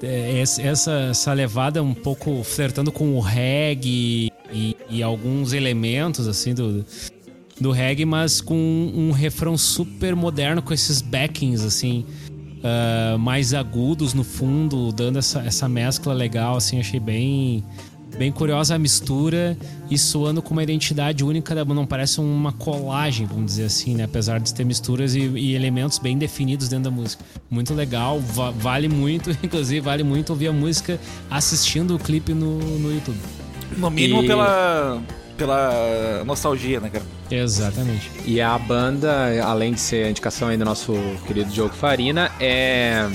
É. 0.03 0.05
é 0.05 0.39
essa, 0.59 0.91
essa 0.91 1.33
levada 1.33 1.81
um 1.81 1.95
pouco 1.95 2.43
flertando 2.43 2.91
com 2.91 3.15
o 3.15 3.19
reggae 3.19 4.31
e, 4.51 4.77
e 4.89 5.01
alguns 5.01 5.53
elementos 5.53 6.27
assim 6.27 6.53
do, 6.53 6.85
do 7.59 7.71
reggae, 7.71 8.05
mas 8.05 8.41
com 8.41 8.55
um 8.55 9.11
refrão 9.11 9.57
super 9.57 10.15
moderno 10.15 10.61
com 10.61 10.73
esses 10.73 11.01
backings 11.01 11.65
assim. 11.65 12.05
Uh, 12.57 13.17
mais 13.19 13.53
agudos 13.53 14.13
no 14.13 14.23
fundo, 14.23 14.91
dando 14.91 15.19
essa, 15.19 15.41
essa 15.41 15.69
mescla 15.69 16.13
legal, 16.13 16.57
assim, 16.57 16.79
achei 16.79 16.99
bem, 16.99 17.63
bem 18.17 18.31
curiosa 18.31 18.75
a 18.75 18.79
mistura 18.79 19.55
e 19.89 19.97
soando 19.97 20.41
com 20.41 20.53
uma 20.53 20.63
identidade 20.63 21.23
única 21.23 21.53
da 21.53 21.63
não 21.63 21.85
parece 21.85 22.19
uma 22.19 22.51
colagem, 22.51 23.27
vamos 23.27 23.45
dizer 23.45 23.65
assim, 23.65 23.95
né? 23.95 24.05
Apesar 24.05 24.39
de 24.39 24.53
ter 24.53 24.65
misturas 24.65 25.15
e, 25.15 25.19
e 25.19 25.55
elementos 25.55 25.99
bem 25.99 26.17
definidos 26.17 26.67
dentro 26.67 26.85
da 26.85 26.91
música. 26.91 27.23
Muito 27.49 27.73
legal, 27.73 28.19
va 28.19 28.49
vale 28.51 28.87
muito, 28.87 29.29
inclusive 29.43 29.79
vale 29.79 30.03
muito 30.03 30.31
ouvir 30.31 30.47
a 30.47 30.53
música 30.53 30.99
assistindo 31.29 31.95
o 31.95 31.99
clipe 31.99 32.33
no, 32.33 32.57
no 32.57 32.91
YouTube. 32.91 33.19
No 33.77 33.89
mínimo 33.91 34.23
e... 34.23 34.27
pela 34.27 35.01
pela 35.37 36.23
nostalgia, 36.25 36.79
né, 36.79 36.89
cara? 36.89 37.05
Exatamente. 37.29 38.09
E 38.25 38.41
a 38.41 38.57
banda, 38.57 39.41
além 39.43 39.73
de 39.73 39.79
ser 39.79 40.05
a 40.05 40.09
indicação 40.09 40.47
aí 40.47 40.57
do 40.57 40.65
nosso 40.65 40.93
querido 41.25 41.49
Diogo 41.51 41.73
Farina, 41.73 42.31
é 42.39 43.07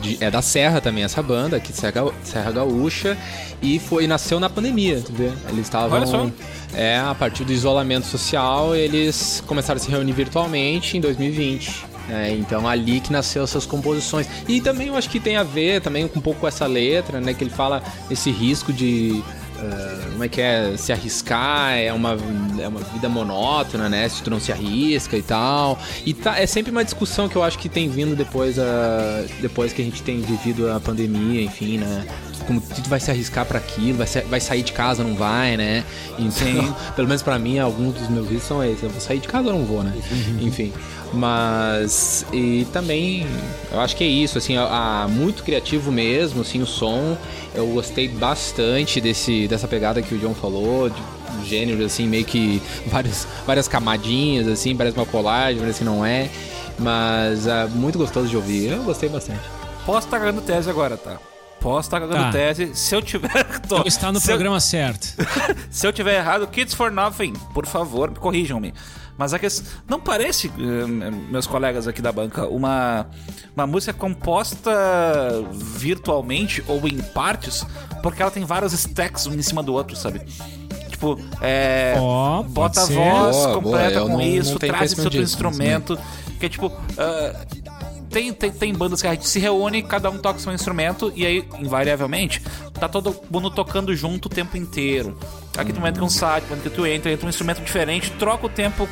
de, 0.00 0.18
é 0.20 0.30
da 0.30 0.42
Serra 0.42 0.80
também, 0.80 1.04
essa 1.04 1.22
banda, 1.22 1.56
aqui 1.56 1.72
de 1.72 1.78
Serra, 1.78 2.10
Serra 2.22 2.50
Gaúcha, 2.50 3.16
e 3.62 3.78
foi 3.78 4.06
nasceu 4.06 4.40
na 4.40 4.48
pandemia, 4.48 5.00
tu 5.04 5.12
vê? 5.12 5.30
Eles 5.48 5.66
estavam. 5.66 6.32
É, 6.74 6.98
a 6.98 7.14
partir 7.14 7.44
do 7.44 7.52
isolamento 7.52 8.06
social, 8.06 8.74
eles 8.74 9.42
começaram 9.46 9.76
a 9.76 9.80
se 9.80 9.88
reunir 9.90 10.12
virtualmente 10.12 10.96
em 10.96 11.00
2020. 11.00 11.94
É, 12.10 12.32
então 12.32 12.68
ali 12.68 13.00
que 13.00 13.12
nasceu 13.12 13.44
essas 13.44 13.64
composições. 13.64 14.26
E 14.46 14.60
também 14.60 14.88
eu 14.88 14.96
acho 14.96 15.08
que 15.08 15.18
tem 15.18 15.36
a 15.36 15.42
ver 15.42 15.80
também 15.80 16.06
com 16.06 16.18
um 16.18 16.22
pouco 16.22 16.40
com 16.40 16.48
essa 16.48 16.66
letra, 16.66 17.20
né? 17.20 17.32
Que 17.32 17.44
ele 17.44 17.50
fala 17.50 17.82
esse 18.10 18.30
risco 18.30 18.72
de 18.72 19.22
Uh, 19.64 20.12
como 20.12 20.24
é 20.24 20.28
que 20.28 20.40
é? 20.40 20.76
Se 20.76 20.92
arriscar 20.92 21.72
é 21.76 21.92
uma, 21.92 22.16
é 22.58 22.68
uma 22.68 22.80
vida 22.80 23.08
monótona, 23.08 23.88
né? 23.88 24.08
Se 24.08 24.22
tu 24.22 24.30
não 24.30 24.40
se 24.40 24.52
arrisca 24.52 25.16
e 25.16 25.22
tal. 25.22 25.78
E 26.04 26.12
tá, 26.14 26.38
é 26.38 26.46
sempre 26.46 26.70
uma 26.70 26.84
discussão 26.84 27.28
que 27.28 27.36
eu 27.36 27.42
acho 27.42 27.58
que 27.58 27.68
tem 27.68 27.88
vindo 27.88 28.14
depois, 28.14 28.58
a, 28.58 29.24
depois 29.40 29.72
que 29.72 29.82
a 29.82 29.84
gente 29.84 30.02
tem 30.02 30.20
vivido 30.20 30.70
a 30.70 30.78
pandemia, 30.78 31.42
enfim, 31.42 31.78
né? 31.78 32.06
Como 32.46 32.60
tu 32.60 32.88
vai 32.88 33.00
se 33.00 33.10
arriscar 33.10 33.46
para 33.46 33.58
aquilo, 33.58 33.98
vai, 33.98 34.06
vai 34.06 34.40
sair 34.40 34.62
de 34.62 34.72
casa, 34.72 35.02
não 35.02 35.14
vai, 35.14 35.56
né? 35.56 35.84
Então, 36.18 36.76
pelo 36.94 37.08
menos 37.08 37.22
para 37.22 37.38
mim, 37.38 37.58
alguns 37.58 37.94
dos 37.94 38.08
meus 38.08 38.26
vídeos 38.26 38.44
são 38.44 38.62
esses. 38.62 38.82
Eu 38.82 38.90
vou 38.90 39.00
sair 39.00 39.18
de 39.18 39.28
casa 39.28 39.48
ou 39.48 39.58
não 39.58 39.64
vou, 39.64 39.82
né? 39.82 39.94
Uhum. 40.10 40.46
Enfim. 40.46 40.72
Mas 41.14 42.26
e 42.32 42.66
também 42.72 43.26
eu 43.72 43.80
acho 43.80 43.96
que 43.96 44.04
é 44.04 44.06
isso, 44.06 44.36
assim, 44.36 44.56
a, 44.56 45.02
a, 45.04 45.08
muito 45.08 45.42
criativo 45.44 45.92
mesmo, 45.92 46.42
assim, 46.42 46.60
o 46.60 46.66
som. 46.66 47.16
Eu 47.54 47.66
gostei 47.68 48.08
bastante 48.08 49.00
desse 49.00 49.46
dessa 49.54 49.68
pegada 49.68 50.02
que 50.02 50.14
o 50.14 50.18
John 50.18 50.34
falou, 50.34 50.90
de 50.90 51.02
gênero 51.44 51.84
assim, 51.84 52.06
meio 52.06 52.24
que 52.24 52.60
várias 52.86 53.26
várias 53.46 53.68
camadinhas 53.68 54.48
assim, 54.48 54.76
parece 54.76 54.96
uma 54.96 55.06
colagem, 55.06 55.60
parece 55.60 55.78
que 55.78 55.84
não 55.84 56.04
é, 56.04 56.28
mas 56.78 57.46
é 57.46 57.66
muito 57.66 57.98
gostoso 57.98 58.28
de 58.28 58.36
ouvir. 58.36 58.72
Eu 58.72 58.82
gostei 58.82 59.08
bastante. 59.08 59.40
Posso 59.86 60.06
estar 60.06 60.18
cagando 60.18 60.40
tese 60.40 60.68
agora, 60.68 60.96
tá? 60.96 61.18
Posso 61.60 61.86
estar 61.86 62.00
cagando 62.00 62.24
tá. 62.24 62.30
tese. 62.30 62.74
Se 62.74 62.94
eu 62.94 63.00
tiver. 63.00 63.44
Tô, 63.68 63.76
então 63.76 63.86
está 63.86 64.12
no 64.12 64.20
programa 64.20 64.56
eu... 64.56 64.60
certo. 64.60 65.14
se 65.70 65.86
eu 65.86 65.92
tiver 65.92 66.16
errado, 66.16 66.46
Kids 66.46 66.74
for 66.74 66.90
Nothing, 66.90 67.32
por 67.52 67.66
favor, 67.66 68.10
corrijam-me. 68.18 68.74
Mas 69.16 69.32
a 69.32 69.38
questão. 69.38 69.64
Não 69.88 70.00
parece, 70.00 70.48
eh, 70.48 71.10
meus 71.30 71.46
colegas 71.46 71.86
aqui 71.86 72.02
da 72.02 72.10
banca, 72.10 72.46
uma, 72.48 73.06
uma 73.54 73.66
música 73.66 73.92
composta 73.92 74.70
virtualmente 75.52 76.64
ou 76.66 76.86
em 76.88 76.98
partes, 76.98 77.64
porque 78.02 78.20
ela 78.20 78.30
tem 78.30 78.44
vários 78.44 78.72
stacks 78.72 79.26
um 79.26 79.34
em 79.34 79.42
cima 79.42 79.62
do 79.62 79.72
outro, 79.72 79.96
sabe? 79.96 80.20
Tipo, 80.88 81.18
é. 81.40 81.94
Oh, 81.98 82.42
bota 82.42 82.82
a 82.82 82.86
voz 82.86 83.36
boa, 83.36 83.54
completa 83.54 83.98
boa. 84.00 84.10
com 84.10 84.16
não, 84.16 84.22
isso, 84.22 84.52
não 84.52 84.58
traz 84.58 84.92
esse 84.92 85.00
outro 85.00 85.20
instrumento. 85.20 85.98
Que 86.40 86.46
é 86.46 86.48
tipo. 86.48 86.66
Uh, 86.66 87.64
tem, 88.10 88.32
tem, 88.32 88.52
tem, 88.52 88.72
bandas 88.72 89.02
que 89.02 89.08
a 89.08 89.12
gente 89.12 89.28
se 89.28 89.40
reúne, 89.40 89.82
cada 89.82 90.08
um 90.08 90.18
toca 90.18 90.38
seu 90.38 90.52
instrumento, 90.52 91.12
e 91.16 91.26
aí, 91.26 91.48
invariavelmente, 91.58 92.40
tá 92.72 92.88
todo 92.88 93.16
mundo 93.28 93.50
tocando 93.50 93.94
junto 93.94 94.26
o 94.26 94.28
tempo 94.28 94.56
inteiro. 94.56 95.18
Aqui 95.56 95.72
tu 95.72 95.86
entra 95.86 96.04
um 96.04 96.08
sax, 96.08 96.46
quando 96.48 96.68
tu 96.70 96.86
entra, 96.86 97.12
entra 97.12 97.26
um 97.26 97.28
instrumento 97.28 97.62
diferente, 97.62 98.10
troca 98.12 98.46
o 98.46 98.48
tempo 98.48 98.88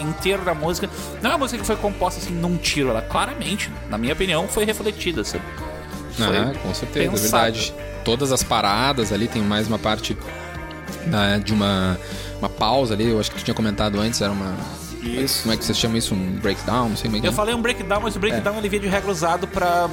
inteiro 0.00 0.44
da 0.44 0.54
música. 0.54 0.88
Não 1.22 1.30
é 1.30 1.34
uma 1.34 1.38
música 1.38 1.60
que 1.60 1.66
foi 1.66 1.76
composta 1.76 2.20
assim 2.20 2.34
num 2.34 2.56
tiro, 2.56 2.90
ela 2.90 3.02
claramente, 3.02 3.70
na 3.88 3.96
minha 3.96 4.12
opinião, 4.12 4.48
foi 4.48 4.64
refletida, 4.64 5.22
sabe? 5.22 5.44
Foi 6.12 6.36
ah, 6.36 6.52
com 6.62 6.74
certeza, 6.74 7.16
é 7.16 7.18
verdade. 7.18 7.74
Todas 8.04 8.32
as 8.32 8.42
paradas 8.42 9.12
ali 9.12 9.28
tem 9.28 9.40
mais 9.40 9.68
uma 9.68 9.78
parte 9.78 10.16
né, 11.06 11.40
de 11.44 11.52
uma, 11.52 11.98
uma 12.38 12.48
pausa 12.48 12.94
ali, 12.94 13.08
eu 13.08 13.20
acho 13.20 13.30
que 13.30 13.38
tu 13.38 13.44
tinha 13.44 13.54
comentado 13.54 14.00
antes, 14.00 14.20
era 14.20 14.32
uma. 14.32 14.56
Isso. 15.02 15.42
Como 15.42 15.54
é 15.54 15.56
que 15.56 15.64
vocês 15.64 15.76
chamam 15.76 15.96
isso? 15.96 16.14
Um 16.14 16.36
breakdown? 16.36 16.90
Não 16.90 16.96
sei 16.96 17.08
como 17.08 17.16
é 17.16 17.20
que 17.20 17.26
Eu 17.26 17.32
é. 17.32 17.34
falei 17.34 17.54
um 17.54 17.62
breakdown, 17.62 18.00
mas 18.02 18.14
o 18.14 18.20
breakdown 18.20 18.54
é. 18.54 18.58
ele 18.58 18.68
via 18.68 18.80
de 18.80 18.86
regra 18.86 19.10
usado 19.10 19.48
pra 19.48 19.88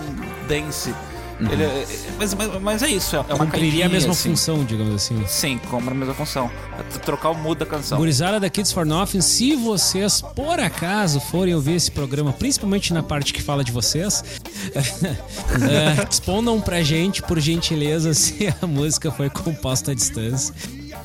dance. 0.47 0.93
Uhum. 1.39 1.51
Ele, 1.51 1.63
é, 1.63 1.85
mas, 2.17 2.33
mas, 2.33 2.61
mas, 2.61 2.83
é 2.83 2.89
isso, 2.89 3.15
é 3.15 3.19
uma 3.19 3.45
Cumpriria 3.45 3.85
a 3.85 3.89
mesma 3.89 4.11
assim. 4.11 4.29
função, 4.31 4.65
digamos 4.65 4.93
assim. 4.93 5.23
Sim, 5.25 5.59
como 5.69 5.89
a 5.89 5.93
mesma 5.93 6.13
função. 6.13 6.51
É 6.77 6.83
trocar 6.99 7.29
o 7.29 7.35
mood 7.35 7.59
da 7.59 7.65
canção. 7.65 7.97
Gurizada 7.97 8.39
da 8.39 8.49
Kids 8.49 8.71
for 8.73 8.85
Nothing, 8.85 9.21
se 9.21 9.55
vocês, 9.55 10.21
por 10.21 10.59
acaso, 10.59 11.19
forem 11.19 11.55
ouvir 11.55 11.75
esse 11.75 11.91
programa, 11.91 12.33
principalmente 12.33 12.93
na 12.93 13.01
parte 13.01 13.33
que 13.33 13.41
fala 13.41 13.63
de 13.63 13.71
vocês, 13.71 14.23
respondam 16.05 16.59
pra 16.59 16.81
gente, 16.83 17.21
por 17.21 17.39
gentileza, 17.39 18.13
se 18.15 18.53
a 18.61 18.67
música 18.67 19.11
foi 19.11 19.29
composta 19.29 19.91
à 19.91 19.95
distância. 19.95 20.53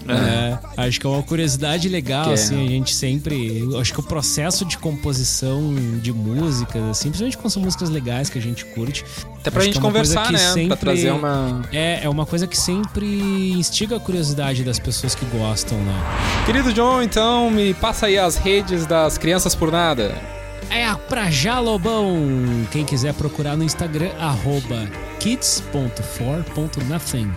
É, 0.09 0.59
acho 0.77 1.01
que 1.01 1.07
é 1.07 1.11
uma 1.11 1.23
curiosidade 1.23 1.89
legal, 1.89 2.31
é. 2.31 2.35
assim, 2.35 2.63
é. 2.63 2.67
a 2.67 2.69
gente 2.69 2.95
sempre. 2.95 3.67
Acho 3.81 3.93
que 3.93 4.01
o 4.01 4.03
processo 4.03 4.65
de 4.65 4.79
composição 4.79 5.75
de 6.01 6.13
músicas, 6.13 6.83
assim, 6.85 7.09
principalmente 7.09 7.39
quando 7.39 7.51
são 7.51 7.63
músicas 7.63 7.89
legais 7.89 8.29
que 8.29 8.39
a 8.39 8.43
gente 8.43 8.65
curte. 8.67 9.05
Até 9.41 9.51
pra 9.51 9.63
gente 9.63 9.79
é 9.79 9.81
conversar, 9.81 10.33
né? 10.33 10.39
Sempre, 10.39 10.69
pra 10.69 10.77
trazer 10.77 11.13
uma. 11.13 11.63
É, 11.73 12.05
é 12.05 12.09
uma 12.09 12.27
coisa 12.27 12.47
que 12.47 12.57
sempre 12.57 13.53
instiga 13.53 13.97
a 13.97 14.01
curiosidade 14.01 14.65
das 14.65 14.79
pessoas 14.79 15.15
que 15.15 15.25
gostam, 15.27 15.79
né? 15.79 15.95
Querido 16.47 16.73
John, 16.73 17.03
então 17.03 17.51
me 17.51 17.75
passa 17.75 18.07
aí 18.07 18.19
as 18.19 18.37
redes 18.37 18.87
das 18.87 19.19
Crianças 19.19 19.55
por 19.55 19.71
Nada. 19.71 20.15
É 20.71 20.87
a 20.87 20.97
Pra 20.97 21.31
Já 21.31 21.61
Lobão. 21.61 22.17
Quem 22.71 22.85
quiser 22.85 23.15
procurar 23.15 23.57
no 23.57 23.65
Instagram, 23.65 24.11
arroba 24.19 24.87
kids.for.nothing. 25.21 27.31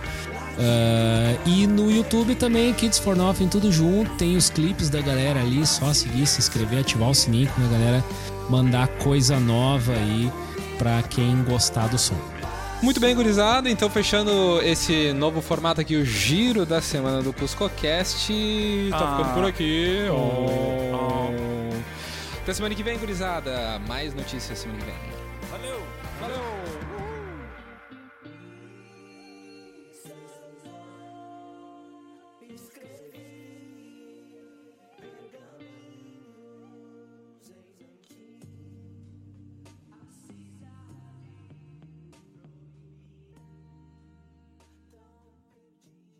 Uh, 0.58 1.48
e 1.48 1.66
no 1.68 1.88
YouTube 1.88 2.34
também, 2.34 2.74
Kids 2.74 2.98
for 2.98 3.16
Nothing, 3.16 3.48
tudo 3.48 3.70
junto. 3.70 4.10
Tem 4.16 4.36
os 4.36 4.50
clipes 4.50 4.90
da 4.90 5.00
galera 5.00 5.40
ali, 5.40 5.64
só 5.64 5.94
seguir, 5.94 6.26
se 6.26 6.40
inscrever, 6.40 6.80
ativar 6.80 7.10
o 7.10 7.14
sininho 7.14 7.48
pra 7.54 7.64
galera 7.66 8.04
mandar 8.50 8.88
coisa 8.88 9.38
nova 9.38 9.92
aí 9.92 10.30
pra 10.76 11.02
quem 11.02 11.44
gostar 11.44 11.86
do 11.88 11.98
som. 11.98 12.16
Muito 12.82 13.00
bem, 13.00 13.14
gurizada. 13.14 13.68
Então, 13.68 13.90
fechando 13.90 14.60
esse 14.62 15.12
novo 15.12 15.40
formato 15.40 15.80
aqui, 15.80 15.96
o 15.96 16.04
giro 16.04 16.64
da 16.64 16.80
semana 16.80 17.22
do 17.22 17.32
CuscoCast. 17.32 18.32
Tá 18.90 18.98
ah. 18.98 19.16
ficando 19.16 19.34
por 19.34 19.44
aqui. 19.44 20.06
Oh. 20.10 20.94
Oh. 20.94 22.38
Até 22.42 22.54
semana 22.54 22.74
que 22.74 22.82
vem, 22.82 22.98
gurizada. 22.98 23.80
Mais 23.86 24.14
notícias 24.14 24.58
semana 24.58 24.78
que 24.78 24.86
vem. 24.86 24.94
Valeu! 25.50 25.82
Valeu! 26.20 26.87